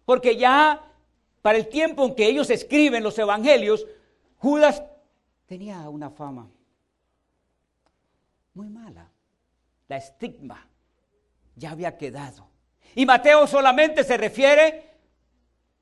Porque 0.04 0.36
ya 0.36 0.92
para 1.40 1.56
el 1.56 1.70
tiempo 1.70 2.04
en 2.04 2.14
que 2.14 2.26
ellos 2.26 2.50
escriben 2.50 3.02
los 3.02 3.18
evangelios, 3.18 3.86
Judas 4.36 4.82
tenía 5.46 5.88
una 5.88 6.10
fama 6.10 6.50
muy 8.52 8.68
mala. 8.68 9.10
La 9.88 9.96
estigma 9.96 10.68
ya 11.56 11.70
había 11.70 11.96
quedado. 11.96 12.46
Y 12.94 13.06
Mateo 13.06 13.46
solamente 13.46 14.04
se 14.04 14.18
refiere 14.18 14.84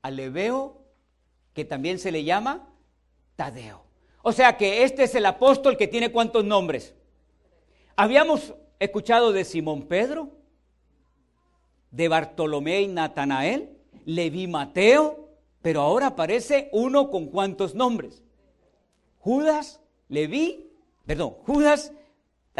al 0.01 0.15
Leveo, 0.15 0.81
que 1.53 1.65
también 1.65 1.99
se 1.99 2.13
le 2.13 2.23
llama 2.23 2.69
Tadeo. 3.41 3.81
O 4.21 4.31
sea 4.31 4.55
que 4.55 4.83
este 4.83 5.01
es 5.01 5.15
el 5.15 5.25
apóstol 5.25 5.75
que 5.75 5.87
tiene 5.87 6.11
cuántos 6.11 6.45
nombres. 6.45 6.93
Habíamos 7.95 8.53
escuchado 8.77 9.31
de 9.31 9.45
Simón 9.45 9.87
Pedro, 9.87 10.29
de 11.89 12.07
Bartolomé 12.07 12.81
y 12.81 12.87
Natanael, 12.87 13.79
Leví 14.05 14.45
Mateo, 14.45 15.27
pero 15.63 15.81
ahora 15.81 16.05
aparece 16.05 16.69
uno 16.71 17.09
con 17.09 17.29
cuántos 17.29 17.73
nombres. 17.73 18.21
Judas, 19.17 19.81
Leví, 20.07 20.69
perdón, 21.07 21.31
Judas, 21.43 21.93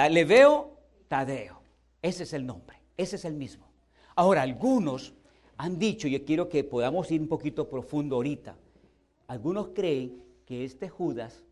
le 0.09 0.25
veo 0.25 0.79
Tadeo. 1.07 1.61
Ese 2.01 2.23
es 2.23 2.33
el 2.33 2.43
nombre, 2.43 2.79
ese 2.97 3.17
es 3.17 3.25
el 3.25 3.35
mismo. 3.35 3.67
Ahora, 4.15 4.41
algunos 4.41 5.13
han 5.57 5.77
dicho, 5.77 6.07
y 6.07 6.19
quiero 6.21 6.50
que 6.50 6.63
podamos 6.63 7.11
ir 7.11 7.21
un 7.21 7.27
poquito 7.27 7.69
profundo 7.69 8.15
ahorita, 8.15 8.55
algunos 9.27 9.67
creen 9.75 10.30
que 10.51 10.65
este 10.65 10.89
Judas 10.89 11.46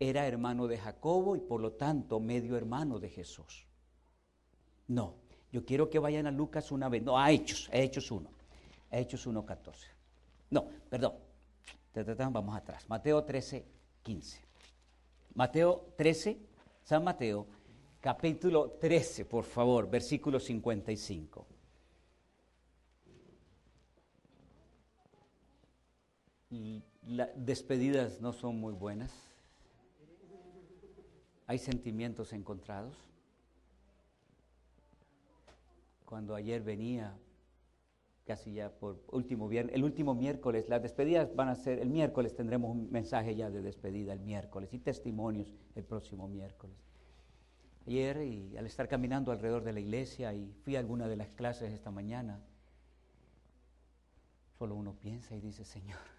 era 0.00 0.26
hermano 0.26 0.66
de 0.66 0.78
Jacobo 0.78 1.36
y 1.36 1.40
por 1.40 1.60
lo 1.60 1.72
tanto 1.72 2.18
medio 2.20 2.56
hermano 2.56 2.98
de 2.98 3.10
Jesús. 3.10 3.66
No, 4.86 5.16
yo 5.52 5.66
quiero 5.66 5.90
que 5.90 5.98
vayan 5.98 6.26
a 6.26 6.30
Lucas 6.30 6.72
una 6.72 6.88
vez, 6.88 7.02
no, 7.02 7.18
a 7.18 7.30
Hechos, 7.30 7.68
a 7.70 7.76
Hechos 7.76 8.10
1, 8.10 8.30
a 8.92 8.98
Hechos 8.98 9.26
1.14. 9.26 9.88
No, 10.48 10.70
perdón, 10.88 11.16
vamos 12.32 12.56
atrás, 12.56 12.88
Mateo 12.88 13.22
13, 13.22 13.66
15. 14.02 14.40
Mateo 15.34 15.92
13, 15.94 16.38
San 16.84 17.04
Mateo, 17.04 17.46
capítulo 18.00 18.70
13, 18.80 19.26
por 19.26 19.44
favor, 19.44 19.86
versículo 19.90 20.40
55. 20.40 21.46
Las 27.08 27.30
despedidas 27.34 28.20
no 28.20 28.34
son 28.34 28.60
muy 28.60 28.74
buenas. 28.74 29.10
Hay 31.46 31.56
sentimientos 31.56 32.34
encontrados. 32.34 32.94
Cuando 36.04 36.34
ayer 36.34 36.62
venía, 36.62 37.16
casi 38.26 38.52
ya 38.52 38.70
por 38.70 39.02
último 39.10 39.48
viernes, 39.48 39.74
el 39.74 39.84
último 39.84 40.14
miércoles, 40.14 40.68
las 40.68 40.82
despedidas 40.82 41.34
van 41.34 41.48
a 41.48 41.54
ser, 41.54 41.78
el 41.78 41.88
miércoles 41.88 42.36
tendremos 42.36 42.72
un 42.72 42.90
mensaje 42.90 43.34
ya 43.34 43.48
de 43.48 43.62
despedida 43.62 44.12
el 44.12 44.20
miércoles 44.20 44.74
y 44.74 44.78
testimonios 44.78 45.54
el 45.76 45.84
próximo 45.84 46.28
miércoles. 46.28 46.76
Ayer 47.86 48.22
y 48.22 48.54
al 48.58 48.66
estar 48.66 48.86
caminando 48.86 49.32
alrededor 49.32 49.64
de 49.64 49.72
la 49.72 49.80
iglesia 49.80 50.34
y 50.34 50.52
fui 50.62 50.76
a 50.76 50.80
alguna 50.80 51.08
de 51.08 51.16
las 51.16 51.28
clases 51.28 51.72
esta 51.72 51.90
mañana, 51.90 52.42
solo 54.58 54.74
uno 54.74 54.92
piensa 54.92 55.34
y 55.34 55.40
dice, 55.40 55.64
Señor, 55.64 56.17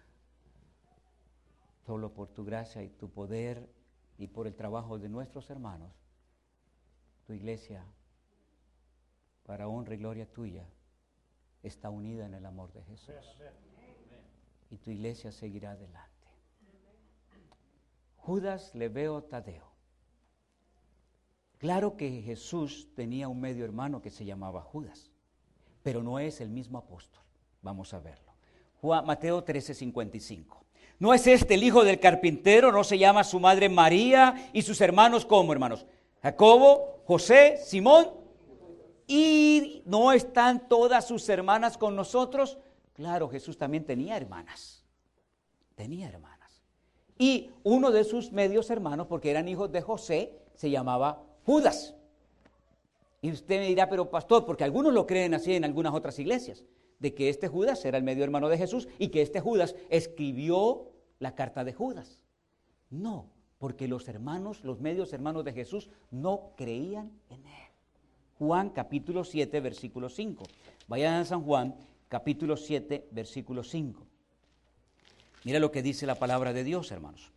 solo 1.90 2.14
por 2.14 2.28
tu 2.28 2.44
gracia 2.44 2.84
y 2.84 2.88
tu 2.88 3.10
poder 3.10 3.68
y 4.16 4.28
por 4.28 4.46
el 4.46 4.54
trabajo 4.54 5.00
de 5.00 5.08
nuestros 5.08 5.50
hermanos, 5.50 5.90
tu 7.26 7.32
iglesia, 7.32 7.84
para 9.42 9.66
honra 9.66 9.94
y 9.94 9.98
gloria 9.98 10.30
tuya, 10.30 10.68
está 11.64 11.90
unida 11.90 12.26
en 12.26 12.34
el 12.34 12.46
amor 12.46 12.72
de 12.72 12.84
Jesús. 12.84 13.16
Y 14.70 14.76
tu 14.76 14.92
iglesia 14.92 15.32
seguirá 15.32 15.72
adelante. 15.72 16.28
Judas 18.18 18.72
le 18.76 18.88
veo 18.88 19.24
Tadeo. 19.24 19.66
Claro 21.58 21.96
que 21.96 22.22
Jesús 22.22 22.88
tenía 22.94 23.26
un 23.26 23.40
medio 23.40 23.64
hermano 23.64 24.00
que 24.00 24.10
se 24.10 24.24
llamaba 24.24 24.62
Judas, 24.62 25.10
pero 25.82 26.04
no 26.04 26.20
es 26.20 26.40
el 26.40 26.50
mismo 26.50 26.78
apóstol. 26.78 27.24
Vamos 27.62 27.92
a 27.94 27.98
verlo. 27.98 28.32
Mateo 28.80 29.44
13:55. 29.44 30.69
¿No 31.00 31.14
es 31.14 31.26
este 31.26 31.54
el 31.54 31.64
hijo 31.64 31.82
del 31.82 31.98
carpintero? 31.98 32.70
¿No 32.70 32.84
se 32.84 32.98
llama 32.98 33.24
su 33.24 33.40
madre 33.40 33.70
María 33.70 34.50
y 34.52 34.60
sus 34.60 34.82
hermanos 34.82 35.24
cómo, 35.24 35.52
hermanos? 35.54 35.86
Jacobo, 36.22 37.00
José, 37.06 37.58
Simón. 37.64 38.10
¿Y 39.06 39.82
no 39.86 40.12
están 40.12 40.68
todas 40.68 41.08
sus 41.08 41.26
hermanas 41.30 41.78
con 41.78 41.96
nosotros? 41.96 42.58
Claro, 42.92 43.30
Jesús 43.30 43.56
también 43.56 43.86
tenía 43.86 44.14
hermanas. 44.14 44.84
Tenía 45.74 46.06
hermanas. 46.06 46.62
Y 47.18 47.50
uno 47.62 47.90
de 47.90 48.04
sus 48.04 48.30
medios 48.30 48.68
hermanos, 48.68 49.06
porque 49.06 49.30
eran 49.30 49.48
hijos 49.48 49.72
de 49.72 49.80
José, 49.80 50.38
se 50.54 50.70
llamaba 50.70 51.22
Judas. 51.46 51.94
Y 53.22 53.32
usted 53.32 53.58
me 53.58 53.68
dirá, 53.68 53.88
pero 53.88 54.10
pastor, 54.10 54.44
porque 54.44 54.64
algunos 54.64 54.92
lo 54.92 55.06
creen 55.06 55.32
así 55.32 55.54
en 55.54 55.64
algunas 55.64 55.94
otras 55.94 56.18
iglesias, 56.18 56.62
de 57.00 57.14
que 57.14 57.28
este 57.28 57.48
Judas 57.48 57.84
era 57.84 57.98
el 57.98 58.04
medio 58.04 58.22
hermano 58.22 58.48
de 58.48 58.58
Jesús 58.58 58.86
y 58.98 59.08
que 59.08 59.22
este 59.22 59.40
Judas 59.40 59.74
escribió 59.88 60.92
la 61.18 61.34
carta 61.34 61.64
de 61.64 61.72
Judas. 61.72 62.22
No, 62.90 63.26
porque 63.58 63.88
los 63.88 64.06
hermanos, 64.08 64.62
los 64.64 64.80
medios 64.80 65.12
hermanos 65.12 65.44
de 65.44 65.52
Jesús 65.52 65.90
no 66.10 66.52
creían 66.56 67.10
en 67.30 67.44
él. 67.46 67.68
Juan 68.38 68.70
capítulo 68.70 69.24
7, 69.24 69.60
versículo 69.60 70.08
5. 70.08 70.44
Vayan 70.88 71.14
a 71.14 71.24
San 71.24 71.42
Juan 71.42 71.74
capítulo 72.08 72.56
7, 72.56 73.08
versículo 73.10 73.62
5. 73.64 74.06
Mira 75.44 75.58
lo 75.58 75.70
que 75.70 75.82
dice 75.82 76.06
la 76.06 76.14
palabra 76.14 76.52
de 76.52 76.64
Dios, 76.64 76.90
hermanos. 76.90 77.32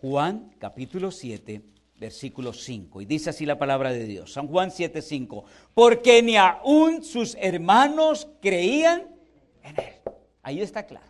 Juan 0.00 0.54
capítulo 0.58 1.10
7, 1.10 1.62
versículo 1.98 2.52
5. 2.52 3.02
Y 3.02 3.04
dice 3.04 3.30
así 3.30 3.44
la 3.44 3.58
palabra 3.58 3.92
de 3.92 4.04
Dios. 4.04 4.32
San 4.32 4.46
Juan 4.46 4.70
7, 4.70 5.02
5. 5.02 5.44
Porque 5.74 6.22
ni 6.22 6.36
aún 6.36 7.02
sus 7.02 7.36
hermanos 7.40 8.28
creían 8.40 9.08
en 9.62 9.78
él. 9.78 9.94
Ahí 10.42 10.62
está 10.62 10.86
claro. 10.86 11.06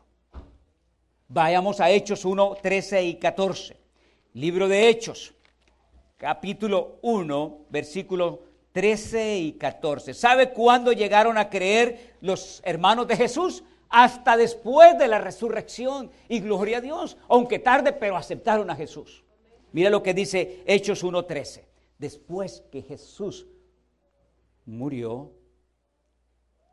Vayamos 1.28 1.80
a 1.80 1.90
Hechos 1.90 2.24
1, 2.24 2.56
13 2.62 3.04
y 3.04 3.14
14. 3.16 3.76
Libro 4.32 4.68
de 4.68 4.88
Hechos, 4.88 5.34
capítulo 6.16 6.98
1, 7.02 7.66
versículo 7.68 8.44
13 8.72 9.38
y 9.38 9.52
14. 9.52 10.14
¿Sabe 10.14 10.52
cuándo 10.52 10.92
llegaron 10.92 11.36
a 11.36 11.50
creer 11.50 12.14
los 12.20 12.62
hermanos 12.64 13.08
de 13.08 13.16
Jesús? 13.16 13.62
Hasta 13.90 14.36
después 14.36 14.96
de 14.98 15.08
la 15.08 15.18
resurrección. 15.18 16.10
Y 16.28 16.40
gloria 16.40 16.78
a 16.78 16.80
Dios, 16.80 17.18
aunque 17.28 17.58
tarde, 17.58 17.92
pero 17.92 18.16
aceptaron 18.16 18.70
a 18.70 18.76
Jesús. 18.76 19.24
Mira 19.72 19.90
lo 19.90 20.02
que 20.02 20.14
dice 20.14 20.62
Hechos 20.66 21.04
1.13. 21.04 21.64
Después 21.98 22.62
que 22.70 22.82
Jesús 22.82 23.46
murió, 24.66 25.32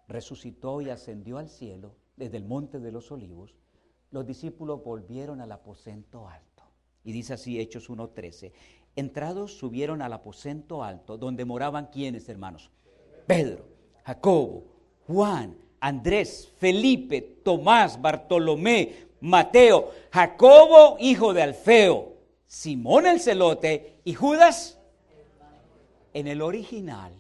resucitó 0.08 0.82
y 0.82 0.90
ascendió 0.90 1.38
al 1.38 1.50
cielo 1.50 1.96
desde 2.16 2.38
el 2.38 2.46
monte 2.46 2.80
de 2.80 2.92
los 2.92 3.12
olivos, 3.12 3.56
los 4.12 4.26
discípulos 4.26 4.84
volvieron 4.84 5.42
al 5.42 5.52
aposento 5.52 6.28
alto. 6.28 6.64
Y 7.04 7.12
dice 7.12 7.34
así 7.34 7.60
Hechos 7.60 7.90
1.13. 7.90 8.52
Entrados 8.96 9.58
subieron 9.58 10.02
al 10.02 10.14
aposento 10.14 10.84
alto, 10.84 11.18
donde 11.18 11.44
moraban 11.44 11.88
quienes, 11.88 12.30
hermanos? 12.30 12.72
Pedro, 13.28 13.66
Jacobo, 14.04 14.64
Juan, 15.06 15.58
Andrés, 15.80 16.52
Felipe, 16.58 17.22
Tomás, 17.22 18.02
Bartolomé, 18.02 19.08
Mateo, 19.20 19.92
Jacobo, 20.12 20.98
hijo 21.00 21.34
de 21.34 21.42
Alfeo, 21.42 22.15
Simón 22.48 23.06
el 23.08 23.20
celote 23.20 24.02
y 24.04 24.14
Judas. 24.14 24.80
En 26.14 26.28
el 26.28 26.42
original, 26.42 27.14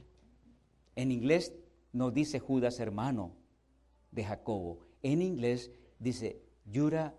en 0.96 1.12
inglés 1.12 1.54
no 1.92 2.12
dice 2.12 2.40
Judas 2.40 2.80
hermano 2.80 3.36
de 4.12 4.24
Jacobo, 4.24 4.80
en 5.02 5.22
inglés 5.22 5.72
dice 6.00 6.42
Judah, 6.72 7.14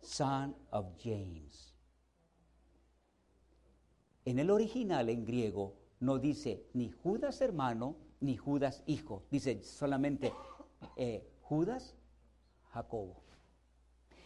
son 0.00 0.56
of 0.70 0.86
James. 1.02 1.74
En 4.24 4.38
el 4.38 4.50
original 4.50 5.08
en 5.08 5.24
griego 5.24 5.74
no 6.00 6.18
dice 6.18 6.66
ni 6.74 6.90
Judas 6.90 7.40
hermano 7.40 7.96
ni 8.20 8.36
Judas 8.36 8.82
hijo, 8.86 9.24
dice 9.30 9.62
solamente 9.62 10.32
eh, 10.96 11.26
Judas 11.42 11.96
Jacobo. 12.70 13.25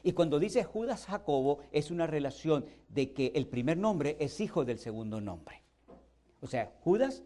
Y 0.03 0.13
cuando 0.13 0.39
dice 0.39 0.65
Judas 0.65 1.07
Jacobo 1.07 1.59
es 1.73 1.91
una 1.91 2.07
relación 2.07 2.65
de 2.89 3.13
que 3.13 3.33
el 3.35 3.47
primer 3.47 3.77
nombre 3.77 4.17
es 4.21 4.41
hijo 4.41 4.65
del 4.65 4.79
segundo 4.79 5.21
nombre. 5.21 5.63
O 6.41 6.47
sea, 6.47 6.73
Judas, 6.83 7.23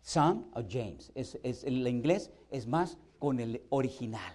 son 0.00 0.48
of 0.54 0.66
James. 0.68 1.12
Es, 1.14 1.38
el 1.64 1.86
inglés 1.86 2.32
es 2.50 2.66
más 2.66 2.98
con 3.18 3.40
el 3.40 3.62
original. 3.70 4.32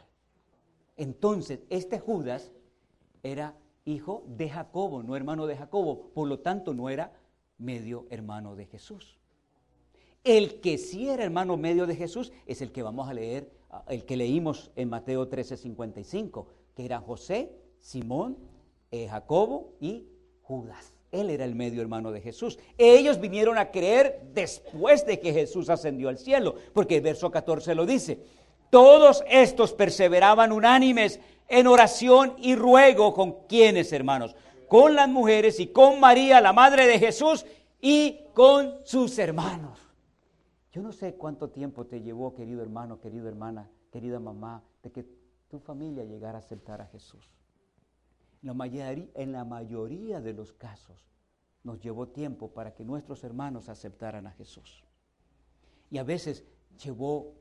Entonces, 0.95 1.63
este 1.69 1.99
Judas 1.99 2.51
era 3.23 3.57
hijo 3.85 4.23
de 4.27 4.49
Jacobo, 4.49 5.03
no 5.03 5.15
hermano 5.15 5.47
de 5.47 5.57
Jacobo. 5.57 6.11
Por 6.13 6.27
lo 6.27 6.39
tanto, 6.39 6.73
no 6.73 6.89
era 6.89 7.13
medio 7.57 8.05
hermano 8.09 8.55
de 8.55 8.65
Jesús. 8.65 9.19
El 10.23 10.61
que 10.61 10.77
sí 10.77 11.09
era 11.09 11.23
hermano 11.23 11.57
medio 11.57 11.85
de 11.85 11.95
Jesús 11.95 12.31
es 12.45 12.61
el 12.61 12.71
que 12.71 12.83
vamos 12.83 13.09
a 13.09 13.13
leer, 13.13 13.51
el 13.87 14.05
que 14.05 14.15
leímos 14.15 14.71
en 14.75 14.89
Mateo 14.89 15.29
13:55, 15.29 16.47
que 16.75 16.85
era 16.85 16.99
José, 17.01 17.62
Simón, 17.83 18.37
eh, 18.91 19.07
Jacobo 19.09 19.73
y 19.81 20.07
Judas. 20.41 20.93
Él 21.11 21.29
era 21.29 21.45
el 21.45 21.53
medio 21.53 21.81
hermano 21.81 22.11
de 22.11 22.21
Jesús. 22.21 22.57
Ellos 22.77 23.19
vinieron 23.19 23.57
a 23.57 23.69
creer 23.69 24.21
después 24.33 25.05
de 25.05 25.19
que 25.19 25.33
Jesús 25.33 25.69
ascendió 25.69 26.09
al 26.09 26.17
cielo, 26.17 26.55
porque 26.73 26.95
el 26.95 27.01
verso 27.01 27.29
14 27.29 27.75
lo 27.75 27.85
dice. 27.85 28.19
Todos 28.69 29.23
estos 29.29 29.73
perseveraban 29.73 30.51
unánimes 30.51 31.19
en 31.49 31.67
oración 31.67 32.33
y 32.39 32.55
ruego 32.55 33.13
con 33.13 33.45
quienes, 33.47 33.91
hermanos, 33.91 34.35
con 34.67 34.95
las 34.95 35.09
mujeres 35.09 35.59
y 35.59 35.67
con 35.67 35.99
María, 35.99 36.41
la 36.41 36.53
madre 36.53 36.87
de 36.87 36.97
Jesús, 36.97 37.45
y 37.81 38.21
con 38.33 38.73
sus 38.85 39.19
hermanos. 39.19 39.77
Yo 40.71 40.81
no 40.81 40.93
sé 40.93 41.15
cuánto 41.15 41.49
tiempo 41.49 41.85
te 41.85 42.01
llevó, 42.01 42.33
querido 42.33 42.63
hermano, 42.63 42.99
querida 43.01 43.27
hermana, 43.27 43.69
querida 43.91 44.19
mamá, 44.19 44.63
de 44.81 44.91
que 44.91 45.05
tu 45.49 45.59
familia 45.59 46.05
llegara 46.05 46.37
a 46.37 46.39
aceptar 46.39 46.81
a 46.81 46.87
Jesús. 46.87 47.29
En 48.43 49.31
la 49.31 49.45
mayoría 49.45 50.21
de 50.21 50.33
los 50.33 50.51
casos 50.53 51.09
nos 51.63 51.79
llevó 51.79 52.09
tiempo 52.09 52.53
para 52.53 52.73
que 52.73 52.83
nuestros 52.83 53.23
hermanos 53.23 53.69
aceptaran 53.69 54.27
a 54.27 54.31
Jesús. 54.31 54.83
Y 55.89 55.97
a 55.97 56.03
veces 56.03 56.43
llevó 56.83 57.33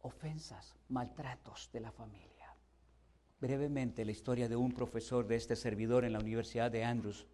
ofensas, 0.00 0.76
maltratos 0.88 1.70
de 1.72 1.80
la 1.80 1.92
familia 1.92 2.28
brevemente 3.40 4.04
la 4.04 4.10
historia 4.10 4.48
de 4.48 4.56
un 4.56 4.72
profesor 4.72 5.26
de 5.26 5.36
este 5.36 5.56
servidor 5.56 6.04
en 6.04 6.12
la 6.12 6.18
Universidad 6.18 6.70
de 6.70 6.84
Andrews. 6.84 7.26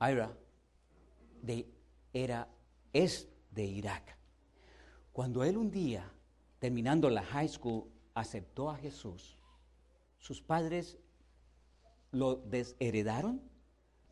Ira 0.00 0.32
de, 1.42 1.66
era, 2.12 2.48
es 2.92 3.28
de 3.50 3.64
Irak. 3.64 4.16
Cuando 5.12 5.44
él 5.44 5.56
un 5.56 5.70
día, 5.70 6.10
terminando 6.58 7.10
la 7.10 7.22
high 7.22 7.48
school, 7.48 7.84
aceptó 8.14 8.70
a 8.70 8.76
Jesús, 8.76 9.36
sus 10.20 10.40
padres 10.40 10.98
lo 12.12 12.36
desheredaron, 12.36 13.42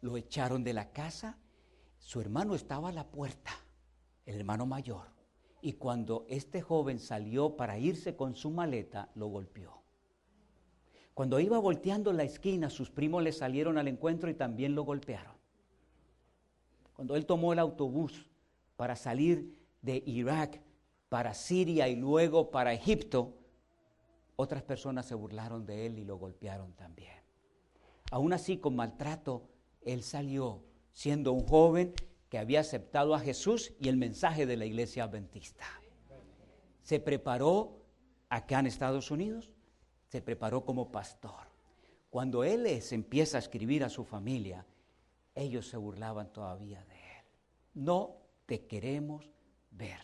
lo 0.00 0.16
echaron 0.16 0.64
de 0.64 0.72
la 0.72 0.90
casa, 0.90 1.38
su 1.98 2.20
hermano 2.20 2.54
estaba 2.54 2.88
a 2.88 2.92
la 2.92 3.06
puerta, 3.06 3.52
el 4.26 4.36
hermano 4.36 4.66
mayor, 4.66 5.06
y 5.60 5.74
cuando 5.74 6.26
este 6.28 6.62
joven 6.62 6.98
salió 6.98 7.56
para 7.56 7.78
irse 7.78 8.16
con 8.16 8.34
su 8.34 8.50
maleta, 8.50 9.10
lo 9.14 9.28
golpeó. 9.28 9.82
Cuando 11.14 11.40
iba 11.40 11.58
volteando 11.58 12.12
la 12.12 12.22
esquina, 12.22 12.70
sus 12.70 12.90
primos 12.90 13.22
le 13.22 13.32
salieron 13.32 13.76
al 13.76 13.88
encuentro 13.88 14.30
y 14.30 14.34
también 14.34 14.74
lo 14.74 14.84
golpearon. 14.84 15.34
Cuando 16.94 17.16
él 17.16 17.26
tomó 17.26 17.52
el 17.52 17.58
autobús 17.58 18.26
para 18.76 18.96
salir 18.96 19.56
de 19.82 20.02
Irak 20.06 20.60
para 21.08 21.34
Siria 21.34 21.88
y 21.88 21.96
luego 21.96 22.50
para 22.50 22.72
Egipto, 22.72 23.34
otras 24.40 24.62
personas 24.62 25.04
se 25.04 25.16
burlaron 25.16 25.66
de 25.66 25.84
él 25.84 25.98
y 25.98 26.04
lo 26.04 26.16
golpearon 26.16 26.72
también. 26.74 27.16
Aún 28.12 28.32
así, 28.32 28.58
con 28.58 28.76
maltrato, 28.76 29.48
él 29.80 30.04
salió 30.04 30.62
siendo 30.92 31.32
un 31.32 31.44
joven 31.44 31.92
que 32.28 32.38
había 32.38 32.60
aceptado 32.60 33.16
a 33.16 33.18
Jesús 33.18 33.72
y 33.80 33.88
el 33.88 33.96
mensaje 33.96 34.46
de 34.46 34.56
la 34.56 34.64
iglesia 34.64 35.04
adventista. 35.04 35.66
Se 36.82 37.00
preparó 37.00 37.82
acá 38.28 38.60
en 38.60 38.66
Estados 38.66 39.10
Unidos, 39.10 39.50
se 40.06 40.22
preparó 40.22 40.64
como 40.64 40.92
pastor. 40.92 41.48
Cuando 42.08 42.44
él 42.44 42.64
empieza 42.92 43.38
a 43.38 43.40
escribir 43.40 43.82
a 43.82 43.88
su 43.88 44.04
familia, 44.04 44.64
ellos 45.34 45.66
se 45.66 45.76
burlaban 45.76 46.32
todavía 46.32 46.84
de 46.84 46.94
él. 46.94 47.24
No 47.74 48.18
te 48.46 48.66
queremos 48.66 49.32
ver. 49.72 49.98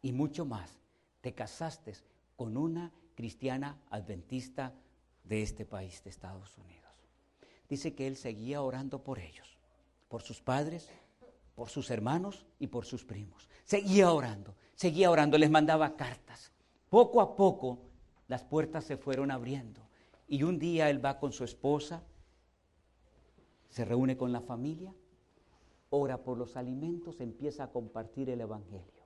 Y 0.00 0.12
mucho 0.12 0.46
más, 0.46 0.80
te 1.20 1.34
casaste 1.34 1.92
con 2.36 2.56
una 2.56 2.90
cristiana 3.14 3.78
adventista 3.90 4.74
de 5.24 5.42
este 5.42 5.64
país, 5.64 6.02
de 6.04 6.10
Estados 6.10 6.56
Unidos. 6.58 6.84
Dice 7.68 7.94
que 7.94 8.06
él 8.06 8.16
seguía 8.16 8.62
orando 8.62 9.02
por 9.02 9.18
ellos, 9.18 9.58
por 10.08 10.22
sus 10.22 10.40
padres, 10.40 10.90
por 11.54 11.70
sus 11.70 11.90
hermanos 11.90 12.46
y 12.58 12.66
por 12.66 12.84
sus 12.84 13.04
primos. 13.04 13.48
Seguía 13.64 14.12
orando, 14.12 14.54
seguía 14.74 15.10
orando, 15.10 15.38
les 15.38 15.50
mandaba 15.50 15.96
cartas. 15.96 16.52
Poco 16.90 17.20
a 17.20 17.36
poco 17.36 17.78
las 18.28 18.44
puertas 18.44 18.84
se 18.84 18.96
fueron 18.96 19.30
abriendo. 19.30 19.80
Y 20.26 20.42
un 20.42 20.58
día 20.58 20.90
él 20.90 21.04
va 21.04 21.18
con 21.18 21.32
su 21.32 21.44
esposa, 21.44 22.02
se 23.68 23.84
reúne 23.84 24.16
con 24.16 24.32
la 24.32 24.40
familia, 24.40 24.94
ora 25.90 26.22
por 26.22 26.38
los 26.38 26.56
alimentos, 26.56 27.20
empieza 27.20 27.64
a 27.64 27.70
compartir 27.70 28.30
el 28.30 28.40
Evangelio. 28.40 29.04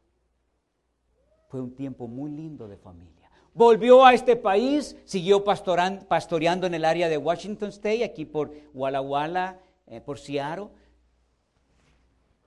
Fue 1.48 1.60
un 1.60 1.74
tiempo 1.74 2.06
muy 2.06 2.30
lindo 2.30 2.68
de 2.68 2.76
familia. 2.76 3.17
Volvió 3.58 4.06
a 4.06 4.14
este 4.14 4.36
país, 4.36 4.96
siguió 5.04 5.42
pastoreando 5.42 6.68
en 6.68 6.74
el 6.74 6.84
área 6.84 7.08
de 7.08 7.18
Washington 7.18 7.70
State, 7.70 8.04
aquí 8.04 8.24
por 8.24 8.52
Walla 8.72 9.00
Walla, 9.00 9.58
eh, 9.88 10.00
por 10.00 10.20
Seattle. 10.20 10.68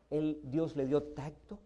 él, 0.09 0.39
Dios 0.41 0.73
le 0.77 0.85
dio 0.85 1.03
tacto, 1.03 1.59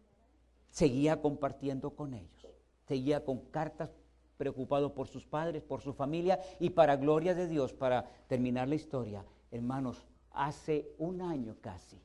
seguía 0.72 1.22
compartiendo 1.22 1.92
con 1.92 2.16
ellos, 2.16 2.48
seguía 2.88 3.24
con 3.24 3.38
cartas 3.52 3.92
preocupado 4.36 4.96
por 4.96 5.08
sus 5.08 5.28
padres, 5.28 5.62
por 5.62 5.80
su 5.80 5.94
familia 5.94 6.40
y 6.60 6.72
para 6.72 6.96
gloria 6.96 7.36
de 7.36 7.48
Dios, 7.48 7.72
para 7.72 8.10
terminar 8.28 8.68
la 8.68 8.74
historia, 8.74 9.24
hermanos, 9.52 10.08
hace 10.32 10.90
un 10.98 11.22
año 11.22 11.56
casi 11.62 12.02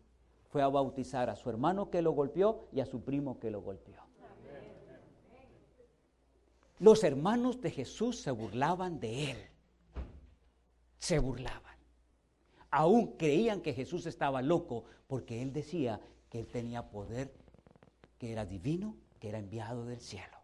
fue 0.50 0.60
a 0.60 0.68
bautizar 0.68 1.30
a 1.30 1.36
su 1.36 1.48
hermano 1.48 1.88
que 1.88 2.02
lo 2.02 2.10
golpeó 2.10 2.66
y 2.70 2.80
a 2.80 2.86
su 2.86 3.00
primo 3.00 3.40
que 3.40 3.50
lo 3.50 3.62
golpeó. 3.62 4.09
Los 6.80 7.04
hermanos 7.04 7.60
de 7.60 7.70
Jesús 7.70 8.20
se 8.20 8.30
burlaban 8.30 8.98
de 9.00 9.32
él. 9.32 9.38
Se 10.98 11.18
burlaban. 11.18 11.76
Aún 12.70 13.18
creían 13.18 13.60
que 13.60 13.74
Jesús 13.74 14.06
estaba 14.06 14.40
loco 14.40 14.84
porque 15.06 15.42
él 15.42 15.52
decía 15.52 16.00
que 16.30 16.40
él 16.40 16.46
tenía 16.46 16.90
poder, 16.90 17.34
que 18.18 18.32
era 18.32 18.46
divino, 18.46 18.96
que 19.18 19.28
era 19.28 19.38
enviado 19.38 19.84
del 19.84 20.00
cielo. 20.00 20.38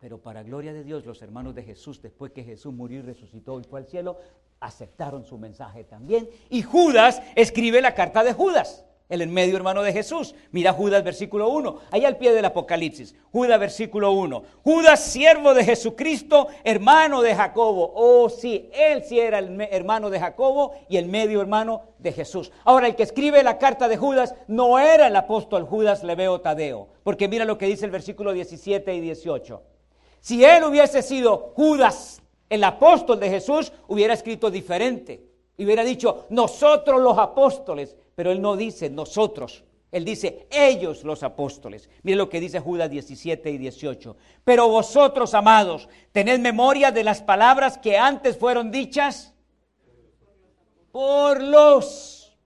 Pero 0.00 0.22
para 0.22 0.42
gloria 0.42 0.72
de 0.72 0.84
Dios, 0.84 1.04
los 1.04 1.20
hermanos 1.20 1.54
de 1.54 1.64
Jesús, 1.64 2.00
después 2.00 2.32
que 2.32 2.42
Jesús 2.42 2.72
murió 2.72 3.00
y 3.00 3.02
resucitó 3.02 3.60
y 3.60 3.64
fue 3.64 3.80
al 3.80 3.86
cielo, 3.86 4.18
aceptaron 4.58 5.24
su 5.26 5.36
mensaje 5.36 5.84
también. 5.84 6.30
Y 6.48 6.62
Judas 6.62 7.20
escribe 7.36 7.82
la 7.82 7.94
carta 7.94 8.24
de 8.24 8.32
Judas, 8.32 8.86
el 9.08 9.26
medio 9.28 9.56
hermano 9.56 9.82
de 9.82 9.92
Jesús. 9.92 10.34
Mira 10.50 10.72
Judas 10.72 11.02
versículo 11.02 11.48
1, 11.48 11.78
ahí 11.90 12.04
al 12.04 12.16
pie 12.16 12.32
del 12.32 12.44
Apocalipsis. 12.44 13.14
Judas 13.32 13.58
versículo 13.58 14.12
1. 14.12 14.42
Judas, 14.64 15.00
siervo 15.00 15.54
de 15.54 15.64
Jesucristo, 15.64 16.48
hermano 16.64 17.22
de 17.22 17.34
Jacobo. 17.34 17.92
Oh, 17.94 18.28
sí, 18.28 18.70
él 18.72 19.02
sí 19.04 19.18
era 19.18 19.38
el 19.38 19.60
hermano 19.70 20.10
de 20.10 20.20
Jacobo 20.20 20.72
y 20.88 20.96
el 20.96 21.06
medio 21.06 21.40
hermano 21.40 21.82
de 21.98 22.12
Jesús. 22.12 22.52
Ahora, 22.64 22.86
el 22.86 22.96
que 22.96 23.02
escribe 23.02 23.42
la 23.42 23.58
carta 23.58 23.88
de 23.88 23.96
Judas 23.96 24.34
no 24.46 24.78
era 24.78 25.06
el 25.06 25.16
apóstol 25.16 25.64
Judas 25.64 26.04
Leveo 26.04 26.40
Tadeo, 26.40 26.88
porque 27.02 27.28
mira 27.28 27.44
lo 27.44 27.58
que 27.58 27.66
dice 27.66 27.84
el 27.84 27.90
versículo 27.90 28.32
17 28.32 28.94
y 28.94 29.00
18. 29.00 29.62
Si 30.20 30.44
él 30.44 30.64
hubiese 30.64 31.02
sido 31.02 31.52
Judas 31.54 32.22
el 32.48 32.64
apóstol 32.64 33.20
de 33.20 33.30
Jesús 33.30 33.72
hubiera 33.88 34.14
escrito 34.14 34.50
diferente. 34.50 35.24
Hubiera 35.58 35.84
dicho, 35.84 36.26
nosotros 36.30 37.00
los 37.00 37.18
apóstoles. 37.18 37.96
Pero 38.18 38.32
él 38.32 38.42
no 38.42 38.56
dice 38.56 38.90
nosotros. 38.90 39.62
Él 39.92 40.04
dice, 40.04 40.48
ellos 40.50 41.04
los 41.04 41.22
apóstoles. 41.22 41.88
Mire 42.02 42.16
lo 42.16 42.28
que 42.28 42.40
dice 42.40 42.58
Judas 42.58 42.90
17 42.90 43.48
y 43.48 43.58
18. 43.58 44.16
Pero 44.42 44.68
vosotros, 44.68 45.34
amados, 45.34 45.88
tened 46.10 46.40
memoria 46.40 46.90
de 46.90 47.04
las 47.04 47.22
palabras 47.22 47.78
que 47.78 47.96
antes 47.96 48.36
fueron 48.36 48.72
dichas 48.72 49.32
por 50.90 51.40
los, 51.40 52.36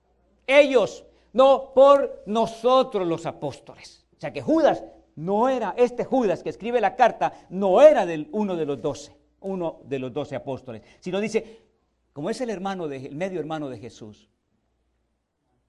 ellos, 0.47 1.07
no 1.33 1.73
por 1.75 2.23
nosotros 2.27 3.09
los 3.09 3.25
apóstoles. 3.25 4.05
O 4.15 4.21
sea 4.21 4.31
que 4.31 4.43
Judas 4.43 4.85
no 5.17 5.49
era, 5.49 5.73
este 5.79 6.05
Judas 6.05 6.43
que 6.43 6.51
escribe 6.51 6.83
la 6.83 6.97
carta, 6.97 7.33
no 7.49 7.81
era 7.81 8.07
uno 8.33 8.57
de 8.57 8.67
los 8.67 8.83
doce 8.83 9.17
uno 9.41 9.81
de 9.85 9.99
los 9.99 10.13
doce 10.13 10.37
apóstoles, 10.37 10.83
sino 11.01 11.19
dice, 11.19 11.63
como 12.13 12.29
es 12.29 12.43
el 12.43 12.51
hermano 12.51 12.89
de, 12.89 13.07
el 13.07 13.17
medio 13.17 13.41
hermano 13.41 13.71
de 13.71 13.79
Jesús, 13.79 14.29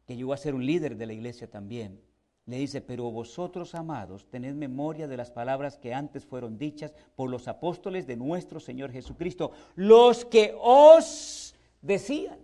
que 0.06 0.16
llegó 0.16 0.34
a 0.34 0.38
ser 0.38 0.56
un 0.56 0.66
líder 0.66 0.98
de 0.98 1.06
la 1.06 1.14
iglesia 1.14 1.50
también, 1.50 2.00
le 2.46 2.58
dice, 2.58 2.82
pero 2.82 3.10
vosotros, 3.10 3.74
amados, 3.74 4.28
tened 4.30 4.54
memoria 4.54 5.08
de 5.08 5.16
las 5.16 5.32
palabras 5.32 5.78
que 5.78 5.94
antes 5.94 6.26
fueron 6.26 6.58
dichas 6.58 6.94
por 7.16 7.30
los 7.30 7.48
apóstoles 7.48 8.06
de 8.06 8.18
nuestro 8.18 8.60
Señor 8.60 8.92
Jesucristo, 8.92 9.52
los 9.76 10.26
que 10.26 10.54
os 10.60 11.56
decían. 11.82 12.40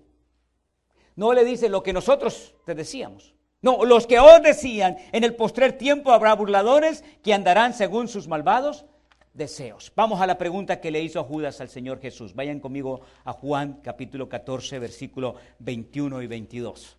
No 1.17 1.34
le 1.34 1.43
dice 1.43 1.67
lo 1.67 1.84
que 1.84 1.91
nosotros 1.91 2.56
te 2.65 2.76
decíamos. 2.76 3.36
No, 3.62 3.84
los 3.84 4.08
que 4.08 4.19
os 4.19 4.41
decían, 4.41 4.95
en 5.12 5.26
el 5.26 5.36
postrer 5.36 5.78
tiempo 5.78 6.12
habrá 6.12 6.34
burladores 6.34 7.04
que 7.22 7.34
andarán 7.34 7.74
según 7.74 8.08
sus 8.08 8.30
malvados 8.30 8.86
deseos. 9.34 9.91
Vamos 9.98 10.22
a 10.22 10.28
la 10.28 10.38
pregunta 10.38 10.80
que 10.80 10.91
le 10.91 11.02
hizo 11.02 11.22
Judas 11.26 11.60
al 11.60 11.67
Señor 11.67 12.00
Jesús. 12.00 12.34
Vayan 12.34 12.62
conmigo 12.62 13.02
a 13.26 13.34
Juan 13.34 13.82
capítulo 13.84 14.30
14, 14.30 14.80
versículo 14.80 15.36
21 15.60 16.22
y 16.22 16.28
22. 16.28 16.98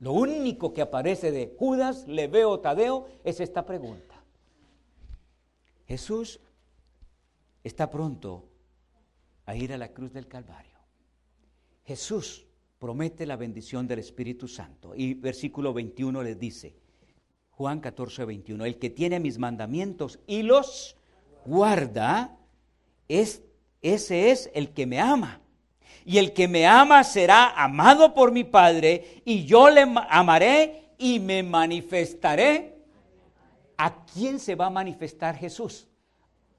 Lo 0.00 0.12
único 0.12 0.72
que 0.74 0.82
aparece 0.82 1.30
de 1.30 1.54
Judas, 1.58 2.06
le 2.06 2.28
veo 2.28 2.60
Tadeo, 2.60 3.06
es 3.24 3.40
esta 3.40 3.64
pregunta. 3.64 4.22
Jesús 5.86 6.40
está 7.64 7.90
pronto 7.90 8.44
a 9.46 9.54
ir 9.54 9.72
a 9.72 9.78
la 9.78 9.92
cruz 9.92 10.12
del 10.12 10.26
Calvario. 10.26 10.76
Jesús 11.84 12.46
promete 12.78 13.24
la 13.26 13.36
bendición 13.36 13.86
del 13.86 14.00
Espíritu 14.00 14.48
Santo 14.48 14.94
y 14.94 15.14
versículo 15.14 15.72
21 15.72 16.22
le 16.22 16.34
dice, 16.34 16.74
Juan 17.50 17.80
14, 17.80 18.24
21, 18.24 18.64
el 18.66 18.78
que 18.78 18.90
tiene 18.90 19.18
mis 19.18 19.38
mandamientos 19.38 20.18
y 20.26 20.42
los 20.42 20.96
guarda, 21.46 22.36
es, 23.08 23.42
ese 23.80 24.30
es 24.30 24.50
el 24.52 24.74
que 24.74 24.86
me 24.86 25.00
ama. 25.00 25.40
Y 26.04 26.18
el 26.18 26.32
que 26.32 26.48
me 26.48 26.66
ama 26.66 27.02
será 27.04 27.50
amado 27.50 28.14
por 28.14 28.32
mi 28.32 28.44
Padre, 28.44 29.22
y 29.24 29.44
yo 29.44 29.70
le 29.70 29.82
amaré 30.08 30.90
y 30.98 31.18
me 31.18 31.42
manifestaré. 31.42 32.76
¿A 33.76 34.04
quién 34.06 34.38
se 34.38 34.54
va 34.54 34.66
a 34.66 34.70
manifestar 34.70 35.36
Jesús? 35.36 35.88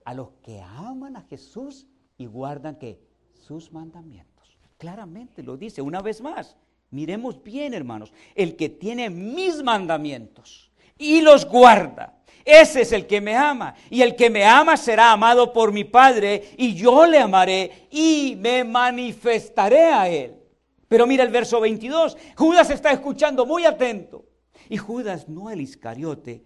A 0.06 0.13
los 0.13 0.30
que 0.44 0.62
aman 0.62 1.16
a 1.16 1.24
Jesús 1.24 1.88
y 2.18 2.26
guardan 2.26 2.76
que 2.76 3.00
sus 3.34 3.72
mandamientos. 3.72 4.58
Claramente 4.78 5.42
lo 5.42 5.58
dice 5.58 5.82
una 5.82 6.02
vez 6.02 6.22
más. 6.22 6.56
Miremos 6.92 7.42
bien, 7.44 7.74
hermanos. 7.74 8.13
El 8.36 8.56
que 8.56 8.70
tiene 8.70 9.10
mis 9.10 9.63
mandamientos 9.63 10.72
y 10.98 11.22
los 11.22 11.46
guarda 11.46 12.17
ese 12.48 12.84
es 12.84 12.94
el 12.94 13.06
que 13.08 13.20
me 13.20 13.36
ama. 13.36 13.76
Y 13.90 14.02
el 14.02 14.16
que 14.16 14.30
me 14.30 14.46
ama 14.46 14.78
será 14.78 15.12
amado 15.12 15.52
por 15.52 15.74
mi 15.74 15.84
Padre, 15.84 16.52
y 16.58 16.74
yo 16.76 17.06
le 17.06 17.20
amaré 17.20 17.90
y 17.92 18.38
me 18.40 18.64
manifestaré 18.64 19.92
a 19.92 20.08
él. 20.08 20.42
Pero 20.88 21.06
mira 21.06 21.26
el 21.26 21.30
verso 21.30 21.60
22. 21.60 22.16
Judas 22.38 22.70
está 22.70 22.92
escuchando 22.92 23.46
muy 23.46 23.66
atento. 23.66 24.24
Y 24.70 24.78
Judas, 24.78 25.28
no 25.28 25.50
el 25.50 25.60
Iscariote, 25.60 26.46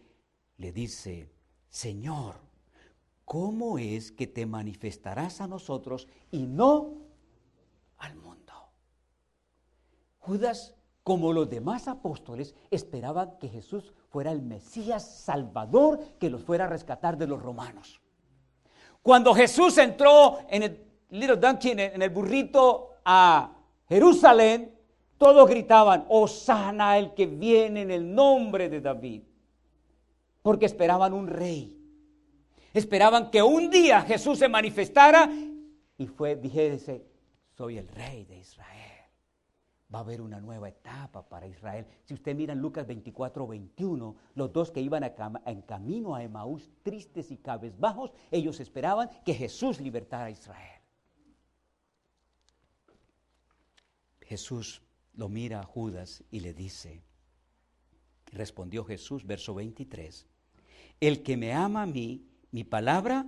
le 0.57 0.71
dice, 0.71 1.29
Señor, 1.69 2.41
¿cómo 3.23 3.77
es 3.77 4.11
que 4.11 4.25
te 4.25 4.47
manifestarás 4.47 5.39
a 5.39 5.47
nosotros 5.47 6.07
y 6.31 6.47
no 6.47 6.97
al 7.99 8.15
mundo? 8.15 8.53
Judas, 10.17 10.73
como 11.03 11.31
los 11.31 11.47
demás 11.47 11.87
apóstoles, 11.87 12.55
esperaba 12.71 13.37
que 13.37 13.49
Jesús 13.49 13.93
fuera 14.11 14.31
el 14.31 14.41
Mesías 14.41 15.03
Salvador 15.23 15.99
que 16.19 16.29
los 16.29 16.43
fuera 16.43 16.65
a 16.65 16.67
rescatar 16.67 17.17
de 17.17 17.27
los 17.27 17.41
romanos. 17.41 18.01
Cuando 19.01 19.33
Jesús 19.33 19.77
entró 19.77 20.39
en 20.49 20.63
el 20.63 20.83
Little 21.09 21.37
Donkey, 21.37 21.71
en 21.71 22.01
el 22.01 22.09
burrito 22.09 22.95
a 23.05 23.53
Jerusalén, 23.87 24.77
todos 25.17 25.49
gritaban, 25.49 26.05
Osana 26.09 26.97
el 26.97 27.13
que 27.13 27.25
viene 27.25 27.81
en 27.81 27.91
el 27.91 28.13
nombre 28.13 28.69
de 28.69 28.81
David. 28.81 29.23
Porque 30.41 30.65
esperaban 30.65 31.13
un 31.13 31.27
rey. 31.27 31.77
Esperaban 32.73 33.31
que 33.31 33.41
un 33.41 33.69
día 33.69 34.01
Jesús 34.01 34.39
se 34.39 34.49
manifestara 34.49 35.29
y 35.97 36.07
fue, 36.07 36.35
dijese, 36.35 37.05
soy 37.55 37.77
el 37.77 37.87
rey 37.87 38.25
de 38.25 38.39
Israel 38.39 38.80
va 39.93 39.99
a 39.99 40.01
haber 40.01 40.21
una 40.21 40.39
nueva 40.39 40.69
etapa 40.69 41.27
para 41.27 41.47
Israel. 41.47 41.85
Si 42.05 42.13
usted 42.13 42.35
mira 42.35 42.53
en 42.53 42.59
Lucas 42.59 42.87
24, 42.87 43.45
21, 43.47 44.15
los 44.35 44.53
dos 44.53 44.71
que 44.71 44.81
iban 44.81 45.03
en 45.45 45.61
camino 45.63 46.15
a 46.15 46.23
Emaús, 46.23 46.69
tristes 46.83 47.31
y 47.31 47.37
cabezbajos, 47.37 48.11
ellos 48.31 48.59
esperaban 48.59 49.09
que 49.25 49.33
Jesús 49.33 49.79
libertara 49.81 50.25
a 50.25 50.31
Israel. 50.31 50.81
Jesús 54.21 54.81
lo 55.15 55.27
mira 55.27 55.59
a 55.59 55.65
Judas 55.65 56.23
y 56.31 56.39
le 56.39 56.53
dice, 56.53 57.01
respondió 58.31 58.85
Jesús, 58.85 59.25
verso 59.25 59.53
23, 59.53 60.25
el 61.01 61.21
que 61.21 61.35
me 61.35 61.51
ama 61.51 61.81
a 61.81 61.85
mí, 61.85 62.25
mi 62.51 62.63
palabra 62.63 63.25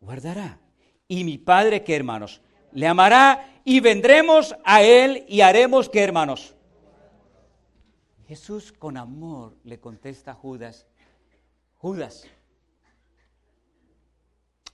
guardará. 0.00 0.60
Y 1.06 1.24
mi 1.24 1.38
Padre, 1.38 1.82
¿qué 1.82 1.96
hermanos? 1.96 2.42
Le 2.72 2.86
amará 2.86 3.57
y 3.68 3.80
vendremos 3.80 4.56
a 4.64 4.82
Él 4.82 5.26
y 5.28 5.42
haremos 5.42 5.90
que, 5.90 6.02
hermanos. 6.02 6.54
Jesús 8.26 8.72
con 8.72 8.96
amor 8.96 9.58
le 9.62 9.78
contesta 9.78 10.30
a 10.30 10.34
Judas, 10.34 10.86
Judas, 11.76 12.26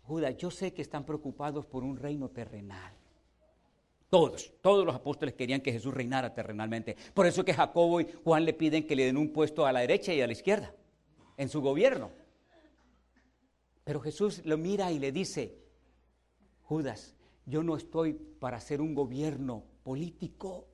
Judas, 0.05 0.37
yo 0.37 0.49
sé 0.49 0.73
que 0.73 0.83
están 0.83 1.05
preocupados 1.05 1.67
por 1.67 1.83
un 1.83 1.97
reino 1.97 2.29
terrenal. 2.29 2.93
Todos, 4.11 4.53
todos 4.61 4.87
los 4.87 4.95
apóstoles 4.95 5.35
querían 5.35 5.61
que 5.61 5.73
Jesús 5.73 5.93
reinara 5.93 6.33
terrenalmente. 6.33 6.97
Por 7.15 7.27
eso 7.27 7.45
que 7.45 7.53
Jacobo 7.53 8.01
y 8.01 8.07
Juan 8.23 8.45
le 8.45 8.53
piden 8.53 8.87
que 8.87 8.95
le 8.95 9.07
den 9.07 9.17
un 9.17 9.33
puesto 9.33 9.67
a 9.67 9.73
la 9.73 9.81
derecha 9.81 10.15
y 10.15 10.21
a 10.21 10.27
la 10.29 10.35
izquierda 10.35 10.73
en 11.37 11.49
su 11.49 11.61
gobierno. 11.61 12.13
Pero 13.83 13.99
Jesús 14.01 14.43
lo 14.45 14.57
mira 14.57 14.93
y 14.93 15.01
le 15.01 15.11
dice, 15.11 15.59
Judas, 16.63 17.17
yo 17.47 17.63
no 17.63 17.77
estoy 17.77 18.15
para 18.15 18.57
hacer 18.57 18.81
un 18.81 18.95
gobierno 18.95 19.65
político. 19.83 20.69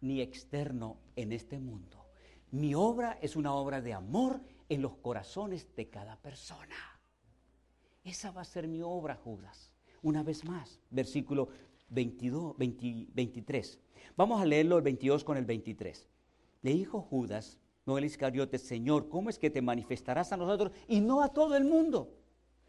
ni 0.00 0.20
externo 0.20 0.98
en 1.16 1.32
este 1.32 1.58
mundo. 1.58 2.10
Mi 2.50 2.74
obra 2.74 3.18
es 3.22 3.36
una 3.36 3.54
obra 3.54 3.80
de 3.80 3.94
amor 3.94 4.42
en 4.68 4.82
los 4.82 4.96
corazones 4.96 5.74
de 5.76 5.88
cada 5.88 6.20
persona. 6.20 6.76
Esa 8.04 8.30
va 8.30 8.42
a 8.42 8.44
ser 8.44 8.68
mi 8.68 8.82
obra, 8.82 9.16
Judas. 9.16 9.72
Una 10.02 10.22
vez 10.22 10.44
más, 10.44 10.78
versículo 10.90 11.48
22, 11.88 12.54
23. 12.58 13.78
Vamos 14.14 14.42
a 14.42 14.44
leerlo 14.44 14.76
el 14.76 14.82
22 14.82 15.24
con 15.24 15.38
el 15.38 15.46
23. 15.46 16.06
Le 16.60 16.74
dijo 16.74 17.00
Judas, 17.00 17.58
no 17.86 17.96
el 17.96 18.04
Iscariote, 18.04 18.58
Señor, 18.58 19.08
¿cómo 19.08 19.30
es 19.30 19.38
que 19.38 19.50
te 19.50 19.62
manifestarás 19.62 20.32
a 20.32 20.36
nosotros 20.36 20.72
y 20.86 21.00
no 21.00 21.22
a 21.22 21.28
todo 21.28 21.56
el 21.56 21.64
mundo? 21.64 22.12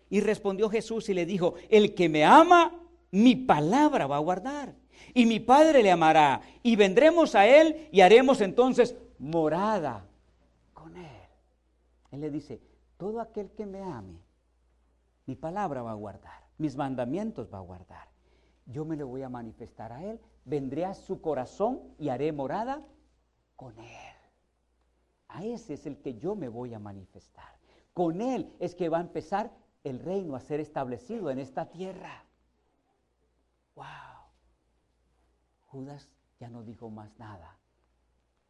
Y 0.09 0.19
respondió 0.19 0.69
Jesús 0.69 1.09
y 1.09 1.13
le 1.13 1.25
dijo, 1.25 1.55
el 1.69 1.95
que 1.95 2.09
me 2.09 2.23
ama, 2.23 2.79
mi 3.11 3.35
palabra 3.35 4.07
va 4.07 4.17
a 4.17 4.19
guardar. 4.19 4.75
Y 5.13 5.25
mi 5.25 5.39
Padre 5.39 5.81
le 5.83 5.91
amará. 5.91 6.41
Y 6.63 6.75
vendremos 6.75 7.35
a 7.35 7.47
Él 7.47 7.87
y 7.91 8.01
haremos 8.01 8.41
entonces 8.41 8.95
morada 9.17 10.05
con 10.73 10.95
Él. 10.97 11.29
Él 12.11 12.21
le 12.21 12.29
dice, 12.29 12.61
todo 12.97 13.21
aquel 13.21 13.51
que 13.51 13.65
me 13.65 13.81
ame, 13.81 14.19
mi 15.25 15.35
palabra 15.35 15.81
va 15.81 15.91
a 15.91 15.95
guardar. 15.95 16.45
Mis 16.57 16.75
mandamientos 16.75 17.53
va 17.53 17.57
a 17.57 17.61
guardar. 17.61 18.07
Yo 18.65 18.85
me 18.85 18.95
le 18.95 19.03
voy 19.03 19.21
a 19.21 19.29
manifestar 19.29 19.91
a 19.91 20.03
Él. 20.03 20.19
Vendré 20.45 20.85
a 20.85 20.93
su 20.93 21.21
corazón 21.21 21.81
y 21.97 22.09
haré 22.09 22.31
morada 22.31 22.81
con 23.55 23.77
Él. 23.79 24.15
A 25.27 25.43
ese 25.43 25.73
es 25.73 25.85
el 25.85 25.97
que 25.97 26.15
yo 26.15 26.35
me 26.35 26.47
voy 26.47 26.73
a 26.73 26.79
manifestar. 26.79 27.57
Con 27.93 28.21
Él 28.21 28.53
es 28.59 28.75
que 28.75 28.89
va 28.89 28.99
a 28.99 29.01
empezar 29.01 29.51
el 29.85 29.99
reino 29.99 30.35
a 30.35 30.39
ser 30.39 30.59
establecido 30.59 31.29
en 31.29 31.39
esta 31.39 31.69
tierra. 31.69 32.25
¡Wow! 33.75 33.85
Judas 35.67 36.09
ya 36.39 36.49
no 36.49 36.63
dijo 36.63 36.89
más 36.89 37.17
nada 37.17 37.57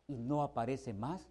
y 0.08 0.18
no 0.18 0.42
aparece 0.42 0.94
más 0.94 1.30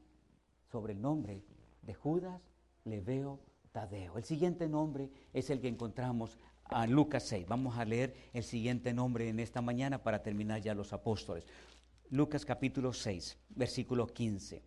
sobre 0.70 0.92
el 0.92 1.00
nombre 1.00 1.42
de 1.82 1.94
Judas, 1.94 2.42
le 2.84 3.00
veo 3.00 3.40
Tadeo. 3.72 4.18
El 4.18 4.24
siguiente 4.24 4.68
nombre 4.68 5.10
es 5.32 5.50
el 5.50 5.60
que 5.60 5.68
encontramos 5.68 6.38
a 6.64 6.86
Lucas 6.86 7.24
6. 7.24 7.46
Vamos 7.46 7.78
a 7.78 7.84
leer 7.84 8.14
el 8.32 8.44
siguiente 8.44 8.92
nombre 8.92 9.28
en 9.28 9.40
esta 9.40 9.60
mañana 9.62 10.02
para 10.02 10.22
terminar 10.22 10.60
ya 10.60 10.74
los 10.74 10.92
apóstoles. 10.92 11.46
Lucas 12.10 12.44
capítulo 12.44 12.92
6, 12.92 13.38
versículo 13.50 14.06
15. 14.06 14.62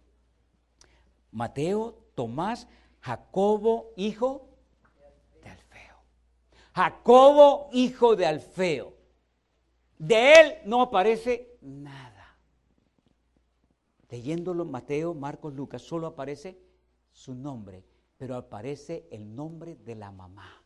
Mateo, 1.31 2.03
Tomás, 2.15 2.67
Jacobo, 3.01 3.93
hijo. 3.95 4.56
Jacobo, 6.77 7.69
hijo 7.73 8.15
de 8.15 8.27
Alfeo. 8.27 8.93
De 9.97 10.33
él 10.33 10.53
no 10.65 10.83
aparece 10.83 11.57
nada. 11.59 12.37
Leyéndolo 14.09 14.63
Mateo, 14.63 15.15
Marcos, 15.15 15.55
Lucas, 15.55 15.81
solo 15.81 16.05
aparece 16.05 16.61
su 17.11 17.33
nombre, 17.33 17.83
pero 18.19 18.35
aparece 18.35 19.07
el 19.09 19.33
nombre 19.33 19.73
de 19.73 19.95
la 19.95 20.11
mamá. 20.11 20.63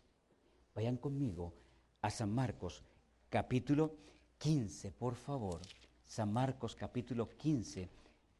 Vayan 0.76 0.98
conmigo 0.98 1.54
a 2.02 2.10
San 2.10 2.36
Marcos, 2.36 2.84
capítulo 3.30 3.96
15, 4.38 4.92
por 4.92 5.16
favor. 5.16 5.62
San 6.04 6.34
Marcos, 6.34 6.76
capítulo 6.76 7.30
15, 7.30 7.90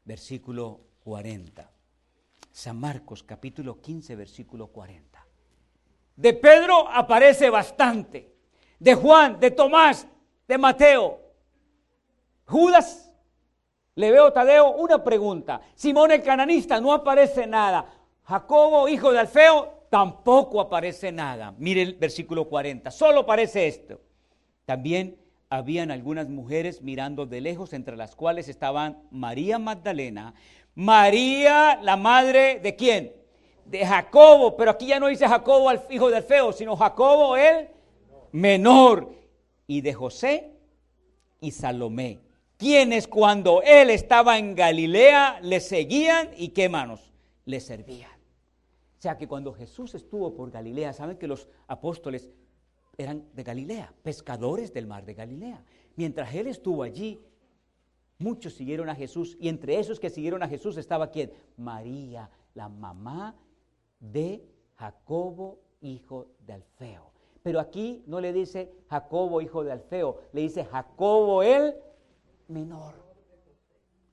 versículo 0.04 0.82
40. 1.06 1.72
San 2.52 2.78
Marcos 2.78 3.24
capítulo 3.24 3.80
15, 3.80 4.18
versículo 4.18 4.68
40. 4.68 5.11
De 6.16 6.34
Pedro 6.34 6.88
aparece 6.90 7.50
bastante. 7.50 8.32
De 8.80 8.96
Juan, 8.96 9.40
de 9.40 9.52
Tomás, 9.52 10.08
de 10.48 10.58
Mateo. 10.58 11.20
Judas, 12.46 13.12
le 13.96 14.12
veo 14.12 14.32
Tadeo 14.34 14.72
una 14.72 15.04
pregunta. 15.04 15.62
Simón 15.76 16.12
el 16.12 16.24
cananista 16.24 16.80
no 16.80 16.94
aparece 16.94 17.46
nada. 17.48 17.86
Jacobo, 18.24 18.88
hijo 18.88 19.12
de 19.12 19.20
Alfeo, 19.20 19.86
tampoco 19.90 20.62
aparece 20.62 21.12
nada. 21.12 21.54
Mire 21.58 21.82
el 21.82 21.96
versículo 21.96 22.48
40, 22.48 22.92
solo 22.92 23.22
aparece 23.22 23.68
esto. 23.68 24.02
También 24.66 25.18
habían 25.50 25.92
algunas 25.92 26.30
mujeres 26.30 26.82
mirando 26.82 27.26
de 27.26 27.42
lejos, 27.42 27.74
entre 27.74 27.98
las 27.98 28.16
cuales 28.16 28.48
estaban 28.48 29.04
María 29.12 29.60
Magdalena, 29.60 30.34
María, 30.76 31.78
la 31.82 31.98
madre 31.98 32.60
de 32.62 32.76
quién? 32.78 33.21
De 33.72 33.86
Jacobo, 33.86 34.58
pero 34.58 34.72
aquí 34.72 34.88
ya 34.88 35.00
no 35.00 35.08
dice 35.08 35.28
Jacobo 35.28 35.70
al 35.70 35.86
hijo 35.90 36.10
de 36.10 36.18
Alfeo, 36.18 36.52
sino 36.52 36.76
Jacobo 36.76 37.38
el 37.38 37.70
menor. 38.34 39.16
Y 39.66 39.80
de 39.80 39.94
José 39.94 40.52
y 41.40 41.52
Salomé, 41.52 42.20
quienes 42.58 43.08
cuando 43.08 43.62
él 43.62 43.90
estaba 43.90 44.38
en 44.38 44.54
Galilea 44.56 45.40
le 45.42 45.62
seguían 45.62 46.32
y 46.36 46.50
qué 46.50 46.68
manos, 46.68 47.14
le 47.46 47.62
servían. 47.62 48.12
O 48.12 49.02
sea 49.02 49.18
que 49.18 49.30
cuando 49.30 49.54
Jesús 49.54 49.96
estuvo 49.96 50.36
por 50.36 50.52
Galilea, 50.52 50.92
saben 50.92 51.18
que 51.18 51.28
los 51.28 51.48
apóstoles 51.68 52.30
eran 52.98 53.24
de 53.34 53.44
Galilea, 53.44 53.94
pescadores 54.04 54.74
del 54.74 54.86
mar 54.86 55.06
de 55.06 55.14
Galilea. 55.14 55.64
Mientras 55.96 56.36
él 56.36 56.48
estuvo 56.48 56.84
allí, 56.84 57.20
Muchos 58.22 58.54
siguieron 58.54 58.88
a 58.88 58.94
Jesús 58.94 59.36
y 59.40 59.50
entre 59.50 59.80
esos 59.80 60.00
que 60.00 60.12
siguieron 60.12 60.44
a 60.44 60.48
Jesús 60.48 60.78
estaba 60.78 61.10
quién? 61.10 61.34
María, 61.58 62.30
la 62.54 62.70
mamá 62.70 63.36
de 64.02 64.44
Jacobo, 64.76 65.60
hijo 65.80 66.28
de 66.46 66.54
Alfeo. 66.54 67.12
Pero 67.42 67.60
aquí 67.60 68.04
no 68.08 68.20
le 68.20 68.34
dice 68.34 68.74
Jacobo, 68.90 69.42
hijo 69.42 69.64
de 69.64 69.72
Alfeo, 69.72 70.18
le 70.34 70.42
dice 70.42 70.66
Jacobo 70.66 71.42
el 71.42 71.76
menor. 72.48 72.96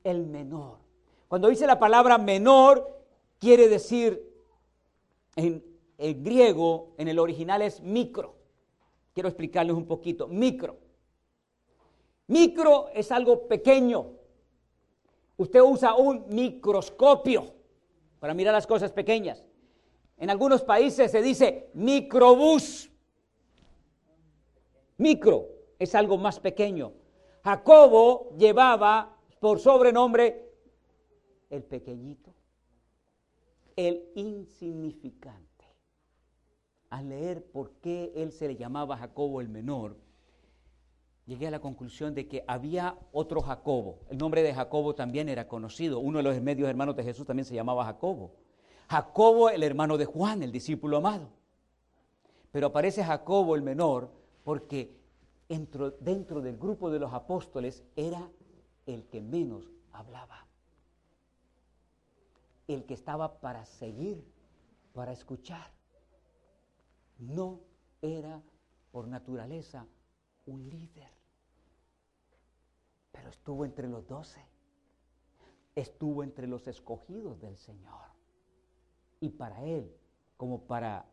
El 0.05 0.27
menor. 0.27 0.79
Cuando 1.27 1.49
dice 1.49 1.67
la 1.67 1.79
palabra 1.79 2.17
menor, 2.17 3.05
quiere 3.39 3.69
decir 3.69 4.33
en 5.37 5.63
el 5.99 6.23
griego, 6.23 6.95
en 6.97 7.09
el 7.09 7.19
original 7.19 7.61
es 7.61 7.83
micro. 7.83 8.37
Quiero 9.13 9.29
explicarles 9.29 9.77
un 9.77 9.87
poquito. 9.87 10.29
Micro. 10.29 10.79
Micro 12.29 12.89
es 12.95 13.11
algo 13.11 13.49
pequeño. 13.49 14.13
Usted 15.37 15.61
usa 15.61 15.95
un 15.95 16.25
microscopio 16.29 17.53
para 18.21 18.35
mirar 18.35 18.55
las 18.55 18.67
cosas 18.67 18.93
pequeñas. 18.93 19.45
En 20.19 20.31
algunos 20.31 20.63
países 20.63 21.11
se 21.11 21.23
dice 21.23 21.71
microbús. 21.75 22.91
Micro 24.97 25.47
es 25.79 25.95
algo 25.95 26.19
más 26.19 26.41
pequeño. 26.41 26.93
Jacobo 27.45 28.37
llevaba 28.37 29.17
por 29.41 29.61
sobrenombre 29.61 30.53
el 31.51 31.63
pequeñito, 31.63 32.35
el 33.77 34.11
insignificante. 34.17 35.47
Al 36.91 37.09
leer 37.11 37.45
por 37.45 37.73
qué 37.81 38.13
él 38.17 38.33
se 38.33 38.49
le 38.49 38.57
llamaba 38.57 38.97
Jacobo 38.97 39.41
el 39.41 39.49
menor, 39.49 39.97
llegué 41.27 41.47
a 41.47 41.51
la 41.51 41.61
conclusión 41.61 42.15
de 42.15 42.27
que 42.27 42.43
había 42.49 42.99
otro 43.13 43.41
Jacobo. 43.41 44.01
El 44.11 44.19
nombre 44.19 44.43
de 44.43 44.55
Jacobo 44.55 44.95
también 44.95 45.29
era 45.29 45.47
conocido. 45.47 46.01
Uno 46.01 46.19
de 46.19 46.25
los 46.25 46.41
medios 46.41 46.69
hermanos 46.69 46.97
de 46.97 47.05
Jesús 47.05 47.27
también 47.27 47.45
se 47.45 47.55
llamaba 47.55 47.85
Jacobo. 47.85 48.33
Jacobo, 48.89 49.51
el 49.51 49.63
hermano 49.63 49.97
de 49.99 50.07
Juan, 50.07 50.43
el 50.43 50.53
discípulo 50.53 50.97
amado. 50.97 51.29
Pero 52.51 52.69
aparece 52.69 53.05
Jacobo 53.05 53.55
el 53.55 53.63
menor 53.63 54.11
porque 54.45 54.97
dentro, 55.49 55.91
dentro 55.91 56.41
del 56.41 56.57
grupo 56.57 56.91
de 56.91 56.99
los 56.99 57.13
apóstoles 57.13 57.85
era 57.97 58.31
el 58.87 59.07
que 59.09 59.21
menos 59.21 59.71
hablaba. 59.93 60.47
El 62.67 62.85
que 62.85 62.95
estaba 62.95 63.41
para 63.41 63.65
seguir, 63.67 64.25
para 64.95 65.13
escuchar. 65.13 65.71
No 67.19 67.61
era 68.01 68.41
por 68.91 69.09
naturaleza 69.09 69.87
un 70.47 70.69
líder 70.69 71.19
pero 73.19 73.31
estuvo 73.31 73.65
entre 73.65 73.89
los 73.89 74.07
doce. 74.07 74.41
Estuvo 75.75 76.23
entre 76.23 76.47
los 76.47 76.67
escogidos 76.67 77.41
del 77.41 77.57
Señor. 77.57 78.08
Y 79.21 79.31
para 79.31 79.65
él, 79.65 79.91
como 80.37 80.63
para 80.63 81.07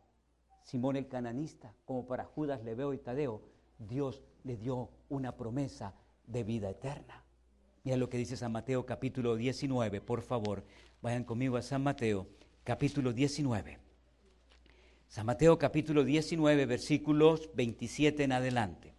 Simón 0.62 0.96
el 0.96 1.08
cananista, 1.08 1.74
como 1.84 2.06
para 2.06 2.24
Judas, 2.24 2.62
Leveo 2.64 2.92
y 2.92 2.98
Tadeo, 2.98 3.42
Dios 3.78 4.22
le 4.44 4.56
dio 4.56 4.90
una 5.08 5.36
promesa 5.36 5.94
de 6.26 6.44
vida 6.44 6.70
eterna. 6.70 7.24
Mira 7.84 7.96
lo 7.96 8.08
que 8.08 8.18
dice 8.18 8.36
San 8.36 8.52
Mateo 8.52 8.84
capítulo 8.84 9.36
19, 9.36 10.00
por 10.00 10.22
favor, 10.22 10.64
vayan 11.02 11.24
conmigo 11.24 11.56
a 11.56 11.62
San 11.62 11.82
Mateo 11.82 12.26
capítulo 12.64 13.12
19. 13.12 13.78
San 15.08 15.26
Mateo 15.26 15.56
capítulo 15.56 16.02
19, 16.02 16.66
versículos 16.66 17.48
27 17.54 18.24
en 18.24 18.32
adelante. 18.32 18.92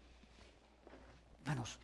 Hermanos, 1.42 1.80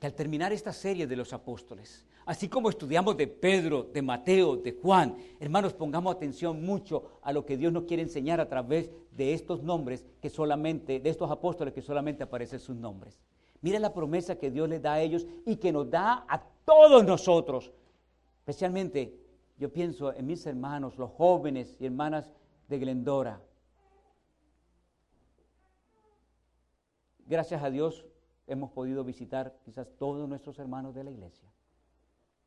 que 0.00 0.06
al 0.06 0.14
terminar 0.14 0.52
esta 0.52 0.72
serie 0.72 1.06
de 1.06 1.16
los 1.16 1.32
apóstoles, 1.32 2.04
así 2.26 2.48
como 2.48 2.68
estudiamos 2.68 3.16
de 3.16 3.26
Pedro, 3.26 3.84
de 3.84 4.02
Mateo, 4.02 4.56
de 4.56 4.72
Juan, 4.72 5.16
hermanos, 5.40 5.72
pongamos 5.72 6.14
atención 6.14 6.62
mucho 6.62 7.20
a 7.22 7.32
lo 7.32 7.46
que 7.46 7.56
Dios 7.56 7.72
nos 7.72 7.84
quiere 7.84 8.02
enseñar 8.02 8.40
a 8.40 8.48
través 8.48 8.90
de 9.12 9.32
estos 9.32 9.62
nombres 9.62 10.04
que 10.20 10.28
solamente, 10.28 11.00
de 11.00 11.08
estos 11.08 11.30
apóstoles 11.30 11.72
que 11.72 11.80
solamente 11.80 12.22
aparecen 12.22 12.60
sus 12.60 12.76
nombres. 12.76 13.18
Mira 13.62 13.78
la 13.78 13.94
promesa 13.94 14.36
que 14.36 14.50
Dios 14.50 14.68
les 14.68 14.82
da 14.82 14.94
a 14.94 15.00
ellos 15.00 15.26
y 15.46 15.56
que 15.56 15.72
nos 15.72 15.90
da 15.90 16.26
a 16.28 16.42
todos 16.64 17.04
nosotros. 17.04 17.72
Especialmente, 18.40 19.18
yo 19.58 19.72
pienso 19.72 20.12
en 20.12 20.26
mis 20.26 20.44
hermanos, 20.46 20.98
los 20.98 21.10
jóvenes 21.12 21.76
y 21.80 21.86
hermanas 21.86 22.30
de 22.68 22.78
Glendora. 22.78 23.40
Gracias 27.26 27.62
a 27.62 27.70
Dios 27.70 28.04
hemos 28.46 28.70
podido 28.70 29.02
visitar 29.04 29.58
quizás 29.64 29.88
todos 29.98 30.28
nuestros 30.28 30.58
hermanos 30.58 30.94
de 30.94 31.04
la 31.04 31.10
iglesia, 31.10 31.48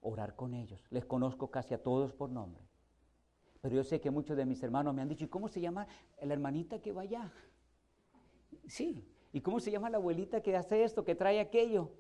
orar 0.01 0.35
con 0.35 0.53
ellos. 0.53 0.83
Les 0.89 1.05
conozco 1.05 1.51
casi 1.51 1.73
a 1.73 1.83
todos 1.83 2.13
por 2.13 2.29
nombre. 2.29 2.63
Pero 3.61 3.75
yo 3.75 3.83
sé 3.83 3.99
que 3.99 4.09
muchos 4.09 4.37
de 4.37 4.45
mis 4.45 4.63
hermanos 4.63 4.93
me 4.93 5.01
han 5.01 5.09
dicho, 5.09 5.25
¿y 5.25 5.27
cómo 5.27 5.47
se 5.47 5.59
llama 5.59 5.87
la 6.21 6.33
hermanita 6.33 6.81
que 6.81 6.93
va 6.93 7.01
allá? 7.01 7.31
Sí, 8.67 9.05
¿y 9.33 9.41
cómo 9.41 9.59
se 9.59 9.71
llama 9.71 9.89
la 9.89 9.97
abuelita 9.97 10.41
que 10.41 10.55
hace 10.55 10.83
esto, 10.83 11.03
que 11.03 11.15
trae 11.15 11.39
aquello? 11.39 11.91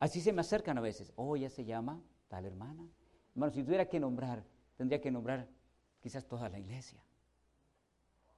Así 0.00 0.20
se 0.20 0.32
me 0.32 0.40
acercan 0.40 0.76
a 0.78 0.80
veces. 0.80 1.12
Oh, 1.16 1.36
ella 1.36 1.48
se 1.50 1.64
llama 1.64 2.02
tal 2.28 2.44
hermana. 2.44 2.88
Hermano, 3.34 3.52
si 3.52 3.62
tuviera 3.62 3.88
que 3.88 4.00
nombrar, 4.00 4.44
tendría 4.76 5.00
que 5.00 5.10
nombrar 5.10 5.48
quizás 6.00 6.26
toda 6.26 6.48
la 6.48 6.58
iglesia. 6.58 7.02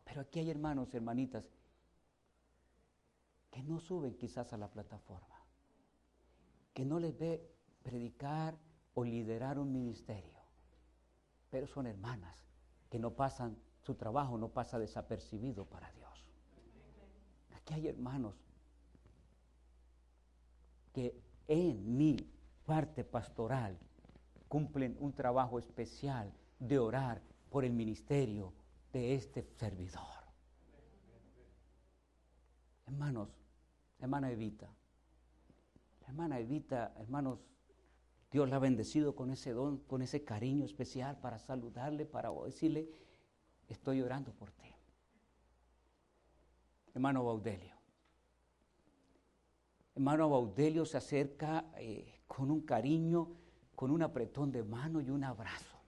Pero 0.05 0.21
aquí 0.21 0.41
hay 0.41 0.51
hermanos, 0.51 0.95
hermanitas, 0.95 1.45
que 3.51 3.63
no 3.63 3.81
suben 3.81 4.15
quizás 4.15 4.53
a 4.53 4.57
la 4.57 4.71
plataforma, 4.71 5.45
que 6.75 6.85
no 6.85 6.99
les 7.01 7.17
ve 7.19 7.58
predicar 7.89 8.55
o 8.93 9.03
liderar 9.03 9.59
un 9.59 9.73
ministerio, 9.73 10.39
pero 11.49 11.67
son 11.67 11.87
hermanas 11.87 12.37
que 12.91 12.99
no 12.99 13.15
pasan, 13.15 13.57
su 13.81 13.95
trabajo 13.95 14.37
no 14.37 14.51
pasa 14.51 14.79
desapercibido 14.79 15.65
para 15.65 15.91
Dios. 15.93 16.27
Aquí 17.57 17.73
hay 17.73 17.89
hermanos 17.89 18.35
que 20.93 21.19
en 21.47 21.97
mi 21.97 22.19
parte 22.67 23.05
pastoral 23.05 23.79
cumplen 24.49 24.95
un 25.01 25.15
trabajo 25.15 25.59
especial 25.59 26.31
de 26.59 26.79
orar 26.79 27.23
por 27.49 27.65
el 27.65 27.73
ministerio 27.73 28.53
de 28.93 29.15
este 29.15 29.43
servidor. 29.43 30.03
Hermanos, 32.87 33.31
hermana 33.99 34.31
Evita, 34.31 34.69
hermana 36.07 36.39
Evita, 36.39 36.93
hermanos, 36.99 37.39
Dios 38.31 38.49
la 38.49 38.57
ha 38.57 38.59
bendecido 38.59 39.15
con 39.15 39.31
ese 39.31 39.53
don, 39.53 39.79
con 39.79 40.03
ese 40.03 40.23
cariño 40.25 40.65
especial 40.65 41.19
para 41.19 41.39
saludarle, 41.39 42.05
para 42.05 42.31
decirle, 42.45 42.89
estoy 43.69 44.03
orando 44.03 44.33
por 44.33 44.51
ti. 44.53 44.69
Hermano 46.95 47.25
Baudelio. 47.25 47.75
Hermano 49.95 50.29
Baudelio 50.29 50.85
se 50.85 50.97
acerca 50.97 51.73
eh, 51.77 52.21
con 52.27 52.51
un 52.51 52.61
cariño, 52.61 53.31
con 53.75 53.91
un 53.91 54.03
apretón 54.03 54.53
de 54.53 54.63
mano 54.63 55.01
y 55.01 55.11
un 55.11 55.25
abrazo. 55.25 55.79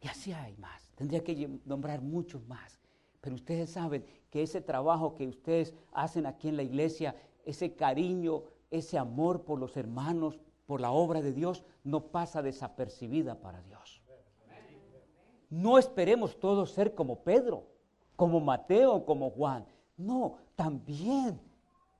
Y 0.00 0.08
así 0.08 0.32
hay 0.32 0.56
más. 0.56 0.90
Tendría 0.94 1.22
que 1.22 1.60
nombrar 1.64 2.00
muchos 2.00 2.46
más. 2.46 2.78
Pero 3.20 3.36
ustedes 3.36 3.70
saben 3.70 4.04
que 4.30 4.42
ese 4.42 4.60
trabajo 4.60 5.14
que 5.14 5.28
ustedes 5.28 5.74
hacen 5.92 6.26
aquí 6.26 6.48
en 6.48 6.56
la 6.56 6.62
iglesia, 6.64 7.14
ese 7.44 7.74
cariño, 7.74 8.42
ese 8.72 8.98
amor 8.98 9.44
por 9.44 9.58
los 9.58 9.76
hermanos, 9.76 10.40
por 10.66 10.80
la 10.80 10.90
obra 10.90 11.22
de 11.22 11.32
Dios, 11.32 11.62
no 11.84 12.06
pasa 12.06 12.42
desapercibida 12.42 13.40
para 13.40 13.62
Dios. 13.62 14.02
No 15.50 15.78
esperemos 15.78 16.40
todos 16.40 16.70
ser 16.70 16.94
como 16.94 17.22
Pedro, 17.22 17.66
como 18.16 18.40
Mateo, 18.40 19.04
como 19.04 19.30
Juan. 19.30 19.66
No, 19.98 20.38
también 20.56 21.40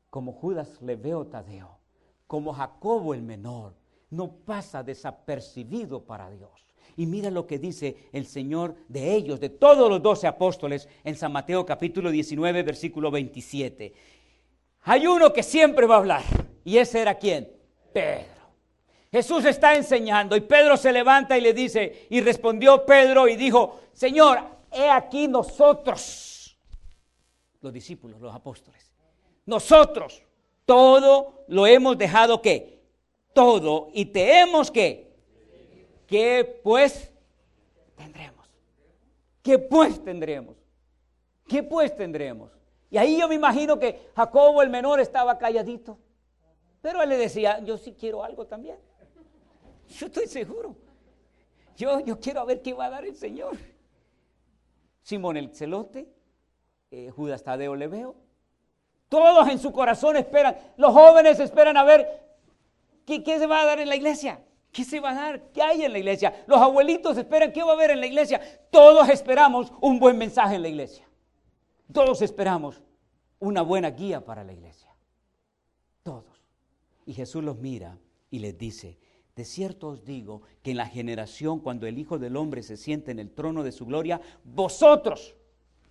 como 0.08 0.32
Judas 0.32 0.80
Leveo 0.80 1.26
Tadeo, 1.26 1.78
como 2.26 2.52
Jacobo 2.52 3.14
el 3.14 3.22
menor. 3.22 3.74
No 4.10 4.30
pasa 4.32 4.82
desapercibido 4.82 6.02
para 6.04 6.30
Dios. 6.30 6.50
Y 6.96 7.06
mira 7.06 7.30
lo 7.30 7.46
que 7.46 7.58
dice 7.58 8.08
el 8.12 8.26
Señor 8.26 8.74
de 8.88 9.14
ellos, 9.14 9.40
de 9.40 9.48
todos 9.48 9.88
los 9.88 10.02
doce 10.02 10.26
apóstoles, 10.26 10.88
en 11.04 11.14
San 11.14 11.32
Mateo 11.32 11.64
capítulo 11.64 12.10
19, 12.10 12.62
versículo 12.62 13.10
27. 13.10 13.92
Hay 14.82 15.06
uno 15.06 15.32
que 15.32 15.42
siempre 15.42 15.86
va 15.86 15.96
a 15.96 15.98
hablar, 15.98 16.22
y 16.64 16.78
ese 16.78 17.00
era 17.00 17.14
quién? 17.14 17.50
Pedro. 17.92 18.26
Jesús 19.10 19.44
está 19.44 19.74
enseñando 19.74 20.36
y 20.36 20.40
Pedro 20.40 20.76
se 20.76 20.92
levanta 20.92 21.36
y 21.36 21.40
le 21.40 21.52
dice, 21.52 22.06
y 22.08 22.20
respondió 22.20 22.86
Pedro 22.86 23.28
y 23.28 23.36
dijo, 23.36 23.80
Señor, 23.92 24.40
he 24.70 24.88
aquí 24.88 25.28
nosotros, 25.28 26.56
los 27.60 27.72
discípulos, 27.72 28.20
los 28.20 28.34
apóstoles, 28.34 28.90
nosotros, 29.44 30.22
todo 30.64 31.44
lo 31.48 31.66
hemos 31.66 31.98
dejado 31.98 32.40
que, 32.40 32.80
todo, 33.34 33.90
y 33.92 34.06
te 34.06 34.40
hemos 34.40 34.70
que, 34.70 35.12
¿Qué 36.12 36.60
pues 36.62 37.10
tendremos? 37.96 38.46
¿Qué 39.42 39.58
pues 39.58 40.04
tendremos? 40.04 40.56
¿Qué 41.48 41.62
pues 41.62 41.96
tendremos? 41.96 42.52
Y 42.90 42.98
ahí 42.98 43.18
yo 43.18 43.26
me 43.28 43.34
imagino 43.34 43.78
que 43.78 44.10
Jacobo 44.14 44.60
el 44.60 44.68
menor 44.68 45.00
estaba 45.00 45.38
calladito. 45.38 45.98
Pero 46.82 47.00
él 47.00 47.08
le 47.08 47.16
decía, 47.16 47.60
yo 47.60 47.78
sí 47.78 47.94
quiero 47.98 48.22
algo 48.22 48.46
también. 48.46 48.76
Yo 49.88 50.06
estoy 50.06 50.26
seguro. 50.26 50.76
Yo, 51.76 52.00
yo 52.00 52.18
quiero 52.20 52.44
ver 52.44 52.60
qué 52.60 52.74
va 52.74 52.86
a 52.86 52.90
dar 52.90 53.04
el 53.04 53.14
Señor. 53.14 53.56
Simón 55.00 55.36
el 55.36 55.54
celote, 55.54 56.08
eh, 56.90 57.10
Judas 57.10 57.42
Tadeo 57.42 57.74
le 57.76 57.86
veo. 57.88 58.16
Todos 59.08 59.48
en 59.48 59.58
su 59.58 59.72
corazón 59.72 60.16
esperan. 60.16 60.56
Los 60.76 60.92
jóvenes 60.92 61.38
esperan 61.38 61.76
a 61.76 61.84
ver 61.84 62.08
qué, 63.06 63.22
qué 63.22 63.38
se 63.38 63.46
va 63.46 63.62
a 63.62 63.66
dar 63.66 63.78
en 63.78 63.88
la 63.88 63.96
iglesia. 63.96 64.42
¿Qué 64.72 64.84
se 64.84 65.00
va 65.00 65.10
a 65.10 65.14
dar? 65.14 65.42
¿Qué 65.52 65.62
hay 65.62 65.84
en 65.84 65.92
la 65.92 65.98
iglesia? 65.98 66.44
Los 66.46 66.58
abuelitos 66.60 67.16
esperan 67.18 67.52
qué 67.52 67.62
va 67.62 67.70
a 67.70 67.74
haber 67.74 67.90
en 67.90 68.00
la 68.00 68.06
iglesia. 68.06 68.40
Todos 68.70 69.08
esperamos 69.08 69.70
un 69.80 70.00
buen 70.00 70.16
mensaje 70.16 70.56
en 70.56 70.62
la 70.62 70.68
iglesia. 70.68 71.06
Todos 71.92 72.22
esperamos 72.22 72.82
una 73.38 73.60
buena 73.60 73.90
guía 73.90 74.24
para 74.24 74.42
la 74.42 74.52
iglesia. 74.52 74.88
Todos. 76.02 76.31
Y 77.06 77.14
Jesús 77.14 77.42
los 77.42 77.58
mira 77.58 77.98
y 78.30 78.38
les 78.38 78.56
dice, 78.56 78.98
de 79.34 79.44
cierto 79.44 79.88
os 79.88 80.04
digo 80.04 80.42
que 80.62 80.72
en 80.72 80.76
la 80.76 80.86
generación 80.86 81.60
cuando 81.60 81.86
el 81.86 81.98
Hijo 81.98 82.18
del 82.18 82.36
Hombre 82.36 82.62
se 82.62 82.76
siente 82.76 83.10
en 83.10 83.18
el 83.18 83.30
trono 83.30 83.62
de 83.62 83.72
su 83.72 83.86
gloria, 83.86 84.20
vosotros, 84.44 85.34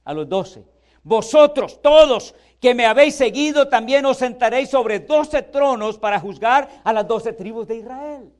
a 0.03 0.13
los 0.13 0.29
doce, 0.29 0.65
vosotros 1.03 1.81
todos 1.81 2.35
que 2.59 2.75
me 2.75 2.85
habéis 2.85 3.15
seguido, 3.15 3.67
también 3.67 4.05
os 4.05 4.17
sentaréis 4.17 4.69
sobre 4.69 4.99
doce 4.99 5.41
tronos 5.41 5.97
para 5.97 6.19
juzgar 6.19 6.81
a 6.83 6.93
las 6.93 7.07
doce 7.07 7.33
tribus 7.33 7.67
de 7.67 7.77
Israel. 7.77 8.31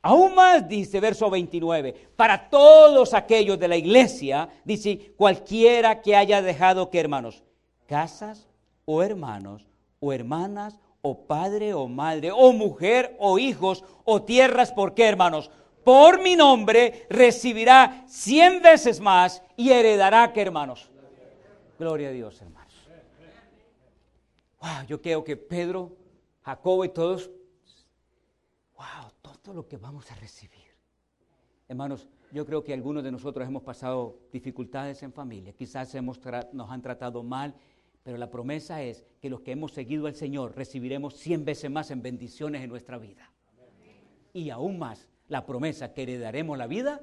Aún 0.00 0.34
más 0.36 0.68
dice 0.68 1.00
verso 1.00 1.28
29, 1.28 2.10
para 2.14 2.48
todos 2.48 3.12
aquellos 3.14 3.58
de 3.58 3.66
la 3.66 3.76
iglesia, 3.76 4.48
dice, 4.64 5.12
cualquiera 5.16 6.00
que 6.00 6.14
haya 6.14 6.40
dejado 6.40 6.88
que 6.88 7.00
hermanos, 7.00 7.42
casas 7.86 8.46
o 8.84 9.02
hermanos 9.02 9.66
o 9.98 10.12
hermanas 10.12 10.78
o 11.02 11.26
padre 11.26 11.74
o 11.74 11.88
madre 11.88 12.30
o 12.30 12.52
mujer 12.52 13.16
o 13.18 13.38
hijos 13.38 13.84
o 14.04 14.22
tierras, 14.22 14.72
¿por 14.72 14.94
qué 14.94 15.08
hermanos? 15.08 15.50
Por 15.84 16.20
mi 16.20 16.36
nombre 16.36 17.06
recibirá 17.08 18.04
cien 18.06 18.60
veces 18.62 19.00
más 19.00 19.42
y 19.56 19.70
heredará 19.70 20.32
que 20.32 20.42
hermanos. 20.42 20.90
Gloria 21.78 22.08
a 22.08 22.12
Dios, 22.12 22.40
hermanos. 22.42 22.74
Wow, 24.60 24.86
yo 24.86 25.00
creo 25.00 25.22
que 25.22 25.36
Pedro, 25.36 25.96
Jacobo 26.42 26.84
y 26.84 26.88
todos 26.88 27.30
lo 29.54 29.66
que 29.66 29.76
vamos 29.76 30.10
a 30.10 30.14
recibir. 30.16 30.66
Hermanos, 31.68 32.06
yo 32.32 32.44
creo 32.44 32.62
que 32.62 32.72
algunos 32.72 33.02
de 33.02 33.12
nosotros 33.12 33.46
hemos 33.46 33.62
pasado 33.62 34.18
dificultades 34.32 35.02
en 35.02 35.12
familia, 35.12 35.52
quizás 35.52 35.94
hemos 35.94 36.20
nos 36.52 36.70
han 36.70 36.82
tratado 36.82 37.22
mal, 37.22 37.54
pero 38.08 38.16
la 38.16 38.30
promesa 38.30 38.80
es 38.80 39.04
que 39.20 39.28
los 39.28 39.42
que 39.42 39.52
hemos 39.52 39.72
seguido 39.72 40.06
al 40.06 40.14
Señor 40.14 40.56
recibiremos 40.56 41.12
cien 41.12 41.44
veces 41.44 41.70
más 41.70 41.90
en 41.90 42.00
bendiciones 42.00 42.62
en 42.62 42.70
nuestra 42.70 42.96
vida. 42.96 43.30
Y 44.32 44.48
aún 44.48 44.78
más, 44.78 45.06
la 45.28 45.44
promesa 45.44 45.92
que 45.92 46.04
heredaremos 46.04 46.56
la 46.56 46.66
vida, 46.66 47.02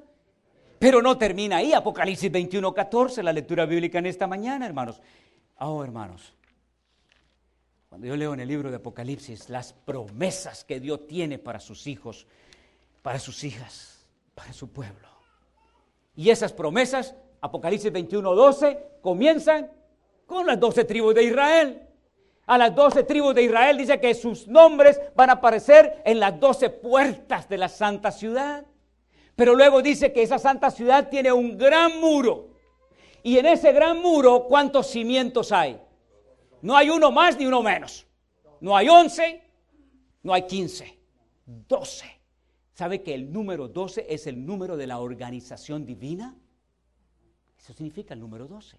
pero 0.80 1.02
no 1.02 1.16
termina 1.16 1.58
ahí. 1.58 1.72
Apocalipsis 1.72 2.28
21, 2.32 2.74
14, 2.74 3.22
la 3.22 3.32
lectura 3.32 3.66
bíblica 3.66 4.00
en 4.00 4.06
esta 4.06 4.26
mañana, 4.26 4.66
hermanos. 4.66 5.00
Oh, 5.60 5.84
hermanos, 5.84 6.34
cuando 7.88 8.08
yo 8.08 8.16
leo 8.16 8.34
en 8.34 8.40
el 8.40 8.48
libro 8.48 8.70
de 8.70 8.78
Apocalipsis 8.78 9.48
las 9.48 9.74
promesas 9.74 10.64
que 10.64 10.80
Dios 10.80 11.06
tiene 11.06 11.38
para 11.38 11.60
sus 11.60 11.86
hijos, 11.86 12.26
para 13.02 13.20
sus 13.20 13.44
hijas, 13.44 14.08
para 14.34 14.52
su 14.52 14.72
pueblo. 14.72 15.08
Y 16.16 16.30
esas 16.30 16.52
promesas, 16.52 17.14
Apocalipsis 17.40 17.92
21, 17.92 18.34
12, 18.34 18.88
comienzan 19.02 19.70
con 20.26 20.46
las 20.46 20.58
doce 20.60 20.84
tribus 20.84 21.14
de 21.14 21.24
Israel. 21.24 21.82
A 22.46 22.58
las 22.58 22.74
doce 22.74 23.02
tribus 23.02 23.34
de 23.34 23.42
Israel 23.42 23.76
dice 23.78 23.98
que 24.00 24.14
sus 24.14 24.46
nombres 24.46 25.00
van 25.14 25.30
a 25.30 25.34
aparecer 25.34 26.02
en 26.04 26.20
las 26.20 26.38
doce 26.38 26.70
puertas 26.70 27.48
de 27.48 27.58
la 27.58 27.68
santa 27.68 28.12
ciudad. 28.12 28.64
Pero 29.34 29.54
luego 29.54 29.82
dice 29.82 30.12
que 30.12 30.22
esa 30.22 30.38
santa 30.38 30.70
ciudad 30.70 31.08
tiene 31.08 31.32
un 31.32 31.58
gran 31.58 32.00
muro. 32.00 32.50
Y 33.22 33.38
en 33.38 33.46
ese 33.46 33.72
gran 33.72 34.00
muro, 34.00 34.46
¿cuántos 34.48 34.86
cimientos 34.86 35.50
hay? 35.50 35.80
No 36.62 36.76
hay 36.76 36.88
uno 36.90 37.10
más 37.10 37.36
ni 37.36 37.46
uno 37.46 37.62
menos. 37.62 38.06
No 38.60 38.76
hay 38.76 38.88
once, 38.88 39.42
no 40.22 40.32
hay 40.32 40.42
quince. 40.46 40.98
Doce. 41.44 42.06
¿Sabe 42.72 43.02
que 43.02 43.14
el 43.14 43.32
número 43.32 43.68
doce 43.68 44.06
es 44.08 44.26
el 44.26 44.44
número 44.44 44.76
de 44.76 44.86
la 44.86 44.98
organización 44.98 45.84
divina? 45.84 46.36
Eso 47.58 47.72
significa 47.72 48.14
el 48.14 48.20
número 48.20 48.46
doce. 48.46 48.78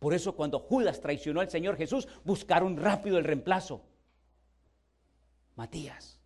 Por 0.00 0.14
eso 0.14 0.34
cuando 0.34 0.58
Judas 0.58 1.00
traicionó 1.00 1.40
al 1.40 1.50
Señor 1.50 1.76
Jesús, 1.76 2.08
buscaron 2.24 2.76
rápido 2.76 3.18
el 3.18 3.24
reemplazo. 3.24 3.82
Matías. 5.54 6.18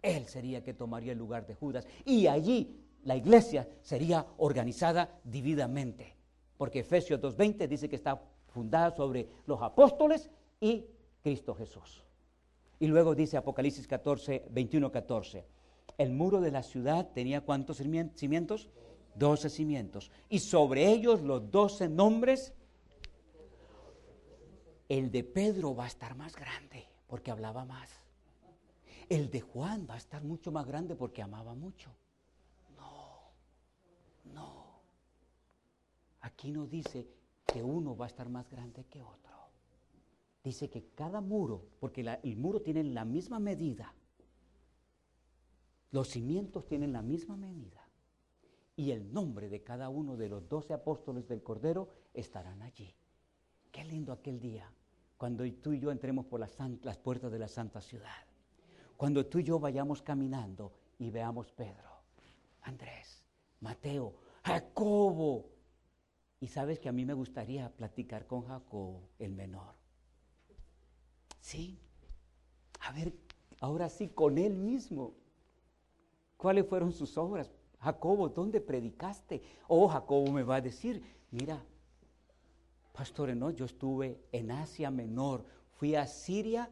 Él 0.00 0.26
sería 0.26 0.62
que 0.62 0.72
tomaría 0.72 1.12
el 1.12 1.18
lugar 1.18 1.44
de 1.44 1.54
Judas. 1.54 1.86
Y 2.04 2.28
allí 2.28 2.80
la 3.04 3.16
iglesia 3.16 3.68
sería 3.82 4.24
organizada 4.38 5.20
dividamente. 5.24 6.14
Porque 6.56 6.80
Efesios 6.80 7.20
2.20 7.20 7.66
dice 7.66 7.88
que 7.88 7.96
está 7.96 8.22
fundada 8.46 8.94
sobre 8.94 9.28
los 9.46 9.60
apóstoles 9.62 10.30
y 10.60 10.86
Cristo 11.22 11.54
Jesús. 11.54 12.04
Y 12.78 12.86
luego 12.86 13.14
dice 13.14 13.36
Apocalipsis 13.36 13.88
14, 13.88 14.46
21, 14.50 14.92
14. 14.92 15.44
El 15.98 16.12
muro 16.12 16.40
de 16.40 16.52
la 16.52 16.62
ciudad 16.62 17.10
tenía 17.12 17.40
cuántos 17.40 17.78
cimientos? 18.14 18.68
Doce 19.16 19.50
cimientos. 19.50 20.12
Y 20.28 20.38
sobre 20.38 20.86
ellos 20.86 21.22
los 21.22 21.50
doce 21.50 21.88
nombres. 21.88 22.54
El 24.88 25.10
de 25.10 25.22
Pedro 25.22 25.74
va 25.74 25.84
a 25.84 25.88
estar 25.88 26.16
más 26.16 26.34
grande 26.34 26.86
porque 27.06 27.30
hablaba 27.30 27.64
más. 27.64 27.90
El 29.08 29.30
de 29.30 29.40
Juan 29.40 29.86
va 29.88 29.94
a 29.94 29.98
estar 29.98 30.22
mucho 30.22 30.50
más 30.50 30.66
grande 30.66 30.94
porque 30.94 31.22
amaba 31.22 31.54
mucho. 31.54 31.90
No, 32.76 33.20
no. 34.32 34.80
Aquí 36.20 36.50
no 36.50 36.66
dice 36.66 37.06
que 37.46 37.62
uno 37.62 37.96
va 37.96 38.06
a 38.06 38.08
estar 38.08 38.28
más 38.28 38.48
grande 38.50 38.84
que 38.84 39.02
otro. 39.02 39.28
Dice 40.42 40.70
que 40.70 40.90
cada 40.94 41.20
muro, 41.20 41.66
porque 41.80 42.00
el 42.22 42.36
muro 42.36 42.62
tiene 42.62 42.84
la 42.84 43.04
misma 43.04 43.38
medida, 43.38 43.92
los 45.90 46.08
cimientos 46.08 46.66
tienen 46.66 46.92
la 46.92 47.02
misma 47.02 47.36
medida, 47.36 47.86
y 48.76 48.92
el 48.92 49.12
nombre 49.12 49.48
de 49.48 49.62
cada 49.62 49.88
uno 49.88 50.16
de 50.16 50.28
los 50.28 50.48
doce 50.48 50.72
apóstoles 50.72 51.26
del 51.28 51.42
Cordero 51.42 51.88
estarán 52.14 52.62
allí. 52.62 52.94
Qué 53.72 53.84
lindo 53.84 54.12
aquel 54.12 54.40
día, 54.40 54.70
cuando 55.18 55.44
tú 55.54 55.72
y 55.72 55.80
yo 55.80 55.90
entremos 55.90 56.24
por 56.26 56.38
las, 56.38 56.52
puertas 56.98 57.32
de 57.32 57.40
la 57.40 57.48
santa 57.48 57.80
ciudad. 57.80 58.24
Cuando 58.96 59.26
tú 59.26 59.40
y 59.40 59.44
yo 59.44 59.58
vayamos 59.58 60.00
caminando 60.00 60.72
y 60.98 61.10
veamos 61.10 61.50
Pedro, 61.50 61.90
Andrés, 62.62 63.24
Mateo, 63.60 64.14
Jacobo. 64.44 65.50
Y 66.40 66.46
sabes 66.46 66.78
que 66.78 66.88
a 66.88 66.92
mí 66.92 67.04
me 67.04 67.14
gustaría 67.14 67.68
platicar 67.68 68.26
con 68.28 68.46
Jacobo, 68.46 69.08
el 69.18 69.34
menor. 69.34 69.74
Sí. 71.40 71.80
A 72.80 72.92
ver, 72.92 73.12
ahora 73.60 73.88
sí, 73.88 74.08
con 74.08 74.38
él 74.38 74.54
mismo. 74.54 75.14
¿Cuáles 76.36 76.64
fueron 76.64 76.92
sus 76.92 77.18
obras? 77.18 77.50
Jacobo, 77.80 78.28
¿dónde 78.28 78.60
predicaste? 78.60 79.42
Oh, 79.66 79.88
Jacobo 79.88 80.30
me 80.30 80.44
va 80.44 80.56
a 80.56 80.60
decir, 80.60 81.02
mira, 81.32 81.60
pastores, 82.98 83.36
no, 83.36 83.50
yo 83.50 83.64
estuve 83.64 84.18
en 84.32 84.50
Asia 84.50 84.90
Menor, 84.90 85.44
fui 85.76 85.94
a 85.94 86.04
Siria 86.04 86.68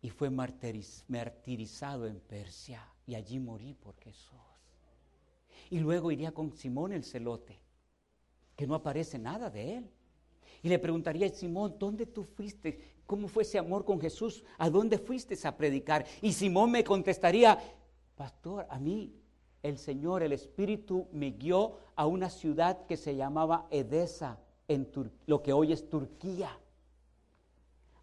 y 0.00 0.08
fue 0.08 0.30
martirizado 0.30 2.06
en 2.06 2.18
Persia 2.18 2.88
y 3.06 3.14
allí 3.14 3.38
morí 3.38 3.74
por 3.74 3.94
Jesús. 3.96 4.40
Y 5.68 5.80
luego 5.80 6.10
iría 6.10 6.32
con 6.32 6.50
Simón 6.54 6.94
el 6.94 7.04
celote, 7.04 7.60
que 8.56 8.66
no 8.66 8.74
aparece 8.74 9.18
nada 9.18 9.50
de 9.50 9.76
él. 9.76 9.90
Y 10.62 10.70
le 10.70 10.78
preguntaría, 10.78 11.28
Simón, 11.28 11.76
¿dónde 11.78 12.06
tú 12.06 12.24
fuiste? 12.24 12.94
¿Cómo 13.04 13.28
fue 13.28 13.42
ese 13.42 13.58
amor 13.58 13.84
con 13.84 14.00
Jesús? 14.00 14.42
¿A 14.56 14.70
dónde 14.70 14.96
fuiste 14.96 15.36
a 15.46 15.54
predicar? 15.54 16.06
Y 16.22 16.32
Simón 16.32 16.70
me 16.70 16.82
contestaría, 16.84 17.58
pastor, 18.16 18.66
a 18.70 18.78
mí 18.78 19.12
el 19.62 19.76
Señor, 19.76 20.22
el 20.22 20.32
Espíritu 20.32 21.06
me 21.12 21.32
guió 21.32 21.80
a 21.96 22.06
una 22.06 22.30
ciudad 22.30 22.86
que 22.86 22.96
se 22.96 23.14
llamaba 23.14 23.66
Edesa, 23.70 24.38
lo 25.26 25.42
que 25.42 25.52
hoy 25.52 25.72
es 25.72 25.88
Turquía. 25.88 26.58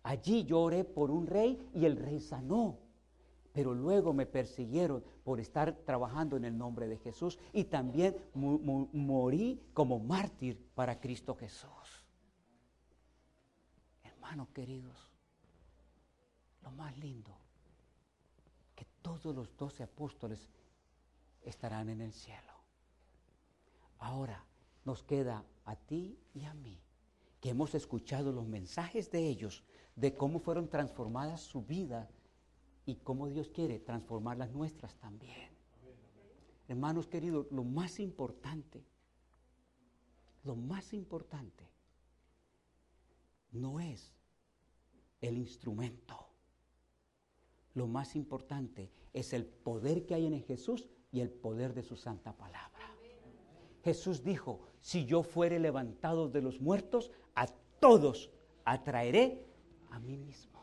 Allí 0.04 0.44
yo 0.44 0.62
oré 0.62 0.84
por 0.84 1.12
un 1.12 1.28
rey 1.28 1.70
y 1.74 1.86
el 1.86 1.98
rey 1.98 2.20
sanó. 2.20 2.78
Pero 3.52 3.74
luego 3.74 4.14
me 4.14 4.26
persiguieron 4.26 5.04
por 5.24 5.40
estar 5.40 5.74
trabajando 5.86 6.38
en 6.38 6.46
el 6.46 6.58
nombre 6.58 6.88
de 6.88 6.98
Jesús 6.98 7.40
y 7.52 7.66
también 7.66 8.16
morí 8.34 9.62
como 9.74 10.00
mártir 10.00 10.70
para 10.76 11.00
Cristo 11.00 11.36
Jesús. 11.36 12.06
Hermanos 14.04 14.50
queridos, 14.50 15.12
lo 16.62 16.72
más 16.72 16.98
lindo, 17.00 17.36
que 18.76 18.86
todos 19.02 19.36
los 19.36 19.58
doce 19.58 19.84
apóstoles 19.84 20.50
estarán 21.42 21.90
en 21.90 22.02
el 22.02 22.14
cielo. 22.14 22.54
Ahora 23.98 24.46
nos 24.90 25.04
queda 25.04 25.46
a 25.66 25.76
ti 25.76 26.18
y 26.34 26.46
a 26.46 26.54
mí, 26.56 26.82
que 27.40 27.50
hemos 27.50 27.76
escuchado 27.76 28.32
los 28.32 28.48
mensajes 28.48 29.12
de 29.12 29.28
ellos 29.28 29.64
de 29.96 30.16
cómo 30.16 30.40
fueron 30.40 30.68
transformadas 30.68 31.42
su 31.42 31.62
vida 31.62 32.10
y 32.88 32.96
cómo 32.96 33.28
Dios 33.28 33.52
quiere 33.52 33.78
transformar 33.78 34.38
las 34.40 34.50
nuestras 34.50 34.96
también. 34.96 35.52
Hermanos 36.68 37.06
queridos, 37.06 37.46
lo 37.52 37.64
más 37.64 38.00
importante, 38.00 38.84
lo 40.44 40.56
más 40.56 40.92
importante 40.92 41.70
no 43.52 43.80
es 43.80 44.12
el 45.22 45.38
instrumento. 45.38 46.16
Lo 47.76 47.86
más 47.86 48.16
importante 48.16 48.92
es 49.14 49.34
el 49.34 49.46
poder 49.46 50.08
que 50.08 50.16
hay 50.16 50.26
en 50.26 50.42
Jesús 50.42 50.90
y 51.12 51.20
el 51.20 51.30
poder 51.30 51.76
de 51.76 51.84
su 51.84 51.96
santa 51.96 52.36
palabra. 52.36 52.70
Jesús 53.84 54.24
dijo, 54.24 54.69
si 54.82 55.06
yo 55.06 55.24
fuere 55.24 55.60
levantado 55.60 56.30
de 56.30 56.42
los 56.42 56.62
muertos, 56.62 57.12
a 57.36 57.48
todos 57.80 58.30
atraeré 58.66 59.46
a 59.92 60.00
mí 60.00 60.18
mismo. 60.18 60.60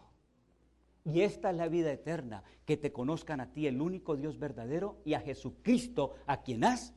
Y 1.05 1.21
esta 1.21 1.51
es 1.51 1.57
la 1.57 1.69
vida 1.69 1.93
eterna, 1.93 2.43
que 2.64 2.77
te 2.77 2.93
conozcan 2.93 3.41
a 3.41 3.53
ti, 3.53 3.67
el 3.67 3.81
único 3.81 4.17
Dios 4.17 4.39
verdadero, 4.39 4.97
y 5.05 5.14
a 5.14 5.21
Jesucristo, 5.21 6.14
a 6.27 6.43
quien 6.43 6.64
has 6.64 6.93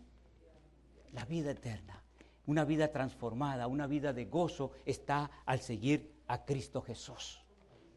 la 1.13 1.25
vida 1.25 1.51
eterna. 1.51 2.03
Una 2.47 2.65
vida 2.65 2.91
transformada, 2.91 3.67
una 3.67 3.85
vida 3.85 4.11
de 4.11 4.25
gozo 4.25 4.71
está 4.85 5.29
al 5.45 5.59
seguir 5.59 6.11
a 6.27 6.45
Cristo 6.45 6.81
Jesús. 6.81 7.43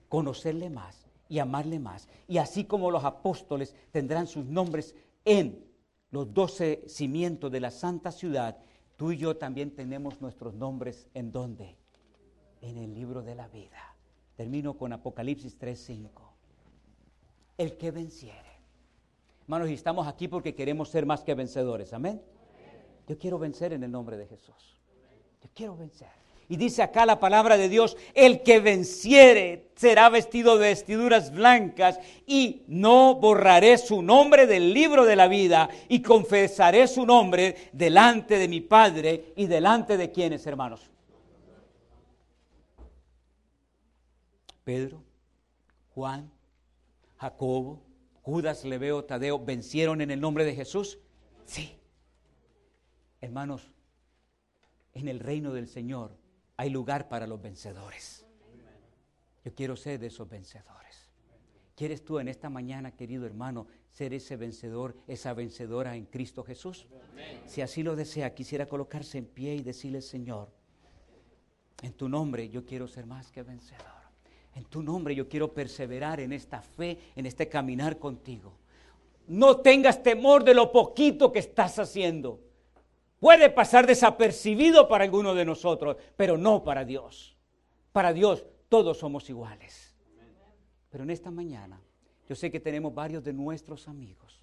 Conocerle 0.08 0.68
más 0.68 1.06
y 1.28 1.38
amarle 1.38 1.78
más. 1.78 2.08
Y 2.28 2.36
así 2.36 2.64
como 2.64 2.90
los 2.90 3.04
apóstoles 3.04 3.74
tendrán 3.90 4.26
sus 4.26 4.44
nombres 4.44 4.94
en 5.24 5.64
los 6.10 6.34
doce 6.34 6.84
cimientos 6.86 7.50
de 7.50 7.60
la 7.60 7.70
santa 7.70 8.12
ciudad, 8.12 8.58
tú 9.02 9.10
y 9.10 9.16
yo 9.16 9.36
también 9.36 9.74
tenemos 9.74 10.20
nuestros 10.20 10.54
nombres 10.54 11.08
en 11.12 11.32
dónde? 11.32 11.76
En 12.60 12.78
el 12.78 12.94
libro 12.94 13.20
de 13.20 13.34
la 13.34 13.48
vida. 13.48 13.96
Termino 14.36 14.78
con 14.78 14.92
Apocalipsis 14.92 15.58
3:5. 15.58 16.08
El 17.58 17.76
que 17.76 17.90
venciere. 17.90 18.60
Hermanos, 19.40 19.70
y 19.70 19.74
estamos 19.74 20.06
aquí 20.06 20.28
porque 20.28 20.54
queremos 20.54 20.88
ser 20.88 21.04
más 21.04 21.24
que 21.24 21.34
vencedores. 21.34 21.92
Amén. 21.92 22.22
Yo 23.08 23.18
quiero 23.18 23.40
vencer 23.40 23.72
en 23.72 23.82
el 23.82 23.90
nombre 23.90 24.16
de 24.16 24.28
Jesús. 24.28 24.78
Yo 25.40 25.50
quiero 25.52 25.76
vencer. 25.76 26.21
Y 26.52 26.58
dice 26.58 26.82
acá 26.82 27.06
la 27.06 27.18
palabra 27.18 27.56
de 27.56 27.70
Dios, 27.70 27.96
el 28.12 28.42
que 28.42 28.60
venciere 28.60 29.70
será 29.74 30.10
vestido 30.10 30.58
de 30.58 30.68
vestiduras 30.68 31.32
blancas 31.32 31.98
y 32.26 32.64
no 32.66 33.14
borraré 33.14 33.78
su 33.78 34.02
nombre 34.02 34.46
del 34.46 34.74
libro 34.74 35.06
de 35.06 35.16
la 35.16 35.28
vida 35.28 35.70
y 35.88 36.02
confesaré 36.02 36.88
su 36.88 37.06
nombre 37.06 37.70
delante 37.72 38.36
de 38.36 38.48
mi 38.48 38.60
Padre 38.60 39.32
y 39.34 39.46
delante 39.46 39.96
de 39.96 40.12
quienes, 40.12 40.46
hermanos. 40.46 40.90
Pedro, 44.62 45.02
Juan, 45.94 46.30
Jacobo, 47.16 47.80
Judas, 48.20 48.62
Leveo, 48.66 49.06
Tadeo, 49.06 49.42
¿vencieron 49.42 50.02
en 50.02 50.10
el 50.10 50.20
nombre 50.20 50.44
de 50.44 50.54
Jesús? 50.54 50.98
Sí. 51.46 51.74
Hermanos, 53.22 53.72
en 54.92 55.08
el 55.08 55.18
reino 55.18 55.54
del 55.54 55.66
Señor 55.66 56.20
hay 56.56 56.70
lugar 56.70 57.08
para 57.08 57.26
los 57.26 57.40
vencedores. 57.40 58.24
Yo 59.44 59.54
quiero 59.54 59.76
ser 59.76 59.98
de 59.98 60.06
esos 60.06 60.28
vencedores. 60.28 61.10
¿Quieres 61.74 62.04
tú 62.04 62.18
en 62.18 62.28
esta 62.28 62.48
mañana, 62.48 62.94
querido 62.94 63.26
hermano, 63.26 63.66
ser 63.90 64.14
ese 64.14 64.36
vencedor, 64.36 64.94
esa 65.06 65.34
vencedora 65.34 65.96
en 65.96 66.04
Cristo 66.04 66.44
Jesús? 66.44 66.86
Si 67.46 67.60
así 67.60 67.82
lo 67.82 67.96
desea, 67.96 68.34
quisiera 68.34 68.66
colocarse 68.66 69.18
en 69.18 69.26
pie 69.26 69.54
y 69.56 69.62
decirle, 69.62 70.02
Señor, 70.02 70.50
en 71.82 71.92
tu 71.94 72.08
nombre 72.08 72.48
yo 72.48 72.64
quiero 72.64 72.86
ser 72.86 73.06
más 73.06 73.32
que 73.32 73.42
vencedor. 73.42 73.86
En 74.54 74.64
tu 74.64 74.82
nombre 74.82 75.14
yo 75.14 75.28
quiero 75.28 75.52
perseverar 75.52 76.20
en 76.20 76.32
esta 76.32 76.60
fe, 76.60 76.98
en 77.16 77.26
este 77.26 77.48
caminar 77.48 77.98
contigo. 77.98 78.52
No 79.26 79.56
tengas 79.56 80.02
temor 80.02 80.44
de 80.44 80.54
lo 80.54 80.70
poquito 80.70 81.32
que 81.32 81.38
estás 81.38 81.78
haciendo. 81.78 82.38
Puede 83.22 83.50
pasar 83.50 83.86
desapercibido 83.86 84.88
para 84.88 85.04
alguno 85.04 85.32
de 85.32 85.44
nosotros, 85.44 85.96
pero 86.16 86.36
no 86.36 86.64
para 86.64 86.84
Dios. 86.84 87.36
Para 87.92 88.12
Dios 88.12 88.44
todos 88.68 88.98
somos 88.98 89.30
iguales. 89.30 89.94
Pero 90.90 91.04
en 91.04 91.10
esta 91.10 91.30
mañana 91.30 91.80
yo 92.28 92.34
sé 92.34 92.50
que 92.50 92.58
tenemos 92.58 92.92
varios 92.92 93.22
de 93.22 93.32
nuestros 93.32 93.86
amigos. 93.86 94.40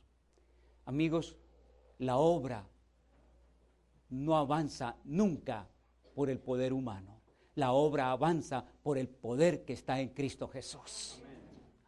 Amigos, 0.86 1.36
la 1.98 2.16
obra 2.20 2.66
no 4.12 4.38
avanza 4.38 4.96
nunca 5.04 5.68
por 6.16 6.30
el 6.30 6.40
poder 6.40 6.72
humano. 6.72 7.20
La 7.56 7.74
obra 7.74 8.12
avanza 8.12 8.64
por 8.82 8.98
el 8.98 9.10
poder 9.10 9.66
que 9.66 9.74
está 9.74 10.00
en 10.00 10.08
Cristo 10.08 10.48
Jesús. 10.48 11.22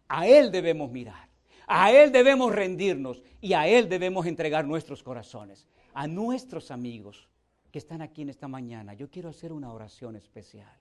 A 0.09 0.27
Él 0.27 0.51
debemos 0.51 0.91
mirar, 0.91 1.29
a 1.67 1.89
Él 1.93 2.11
debemos 2.11 2.51
rendirnos 2.51 3.23
y 3.39 3.53
a 3.53 3.65
Él 3.65 3.87
debemos 3.87 4.25
entregar 4.25 4.65
nuestros 4.65 5.01
corazones. 5.01 5.69
A 5.93 6.07
nuestros 6.07 6.71
amigos 6.71 7.27
que 7.71 7.79
están 7.79 8.01
aquí 8.01 8.21
en 8.21 8.29
esta 8.29 8.47
mañana, 8.47 8.93
yo 8.93 9.09
quiero 9.09 9.29
hacer 9.29 9.51
una 9.51 9.71
oración 9.71 10.15
especial. 10.15 10.73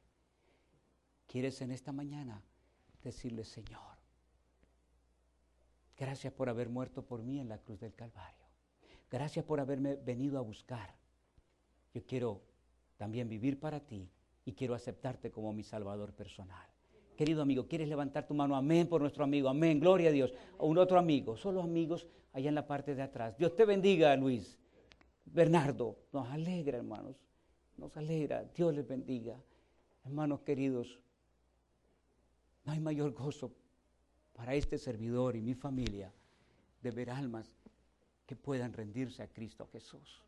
¿Quieres 1.27 1.61
en 1.63 1.71
esta 1.71 1.93
mañana 1.93 2.43
decirle, 3.03 3.45
Señor, 3.45 3.81
gracias 5.97 6.33
por 6.33 6.49
haber 6.49 6.69
muerto 6.69 7.03
por 7.03 7.23
mí 7.23 7.41
en 7.41 7.49
la 7.49 7.59
cruz 7.59 7.81
del 7.81 7.95
Calvario? 7.95 8.47
Gracias 9.11 9.45
por 9.45 9.61
haberme 9.61 9.97
venido 9.97 10.39
a 10.39 10.43
buscar. 10.43 10.95
Yo 11.93 12.05
quiero 12.07 12.41
también 12.97 13.29
vivir 13.29 13.59
para 13.59 13.81
ti 13.81 14.09
y 14.45 14.53
quiero 14.53 14.75
aceptarte 14.75 15.31
como 15.31 15.53
mi 15.53 15.65
Salvador 15.65 16.13
personal. 16.13 16.67
Querido 17.17 17.43
amigo, 17.43 17.67
¿quieres 17.67 17.89
levantar 17.89 18.27
tu 18.27 18.35
mano? 18.35 18.57
Amén 18.57 18.89
por 18.89 19.01
nuestro 19.01 19.25
amigo. 19.25 19.49
Amén. 19.49 19.81
Gloria 19.81 20.09
a 20.09 20.13
Dios. 20.13 20.33
A 20.59 20.65
un 20.65 20.79
otro 20.79 20.99
amigo. 20.99 21.37
Solo 21.37 21.63
amigos 21.63 22.07
allá 22.33 22.49
en 22.49 22.55
la 22.55 22.67
parte 22.67 22.95
de 22.95 23.03
atrás. 23.03 23.37
Dios 23.37 23.55
te 23.55 23.65
bendiga, 23.65 24.15
Luis. 24.17 24.60
Bernardo, 25.25 25.97
nos 26.12 26.29
alegra, 26.29 26.79
hermanos. 26.79 27.16
Nos 27.77 27.97
alegra. 27.97 28.45
Dios 28.55 28.75
les 28.75 28.87
bendiga. 28.87 29.41
Hermanos 30.05 30.41
queridos, 30.41 30.99
no 32.64 32.73
hay 32.73 32.81
mayor 32.81 33.12
gozo 33.12 33.53
para 34.33 34.55
este 34.55 34.79
servidor 34.79 35.37
y 35.37 35.41
mi 35.41 35.55
familia 35.55 36.12
de 36.83 36.91
ver 36.91 37.11
almas 37.11 37.55
que 38.27 38.37
puedan 38.37 38.73
rendirse 38.73 39.23
a 39.23 39.29
Cristo 39.29 39.68
Jesús. 39.73 40.23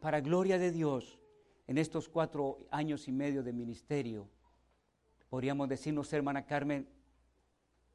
Para 0.00 0.20
gloria 0.20 0.58
de 0.58 0.70
Dios, 0.70 1.18
en 1.66 1.78
estos 1.78 2.08
cuatro 2.08 2.58
años 2.70 3.08
y 3.08 3.12
medio 3.12 3.42
de 3.42 3.52
ministerio, 3.52 4.28
podríamos 5.28 5.68
decirnos, 5.68 6.12
hermana 6.12 6.46
Carmen, 6.46 6.88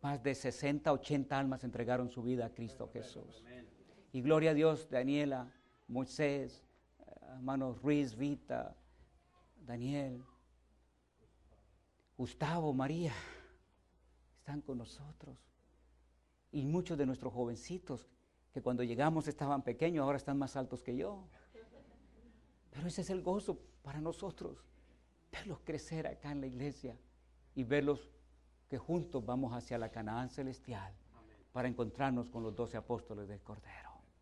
más 0.01 0.21
de 0.23 0.33
60, 0.33 0.91
80 0.91 1.37
almas 1.37 1.63
entregaron 1.63 2.09
su 2.09 2.23
vida 2.23 2.47
a 2.47 2.49
Cristo 2.49 2.89
Jesús. 2.91 3.43
Y 4.11 4.21
gloria 4.21 4.51
a 4.51 4.53
Dios, 4.53 4.89
Daniela, 4.89 5.53
Moisés, 5.91 6.63
hermanos 7.33 7.81
Ruiz, 7.81 8.15
Vita, 8.15 8.73
Daniel, 9.57 10.23
Gustavo, 12.17 12.73
María, 12.73 13.13
están 14.37 14.61
con 14.61 14.77
nosotros. 14.77 15.37
Y 16.53 16.65
muchos 16.65 16.97
de 16.97 17.05
nuestros 17.05 17.33
jovencitos 17.33 18.07
que 18.53 18.61
cuando 18.61 18.83
llegamos 18.83 19.27
estaban 19.27 19.63
pequeños, 19.63 20.03
ahora 20.03 20.17
están 20.17 20.37
más 20.37 20.55
altos 20.55 20.81
que 20.81 20.95
yo. 20.95 21.27
Pero 22.71 22.87
ese 22.87 23.01
es 23.01 23.09
el 23.09 23.21
gozo 23.21 23.59
para 23.83 23.99
nosotros, 23.99 24.63
verlos 25.29 25.59
crecer 25.61 26.07
acá 26.07 26.31
en 26.31 26.39
la 26.39 26.47
iglesia 26.47 26.97
y 27.53 27.65
verlos 27.65 28.09
que 28.69 28.77
juntos 28.77 29.25
vamos 29.25 29.53
hacia 29.53 29.77
la 29.77 29.89
Canaán 29.89 30.29
celestial 30.29 30.93
para 31.51 31.67
encontrarnos 31.67 32.29
con 32.29 32.43
los 32.43 32.55
doce 32.55 32.77
apóstoles 32.77 33.27
del 33.27 33.41
Cordero. 33.41 33.90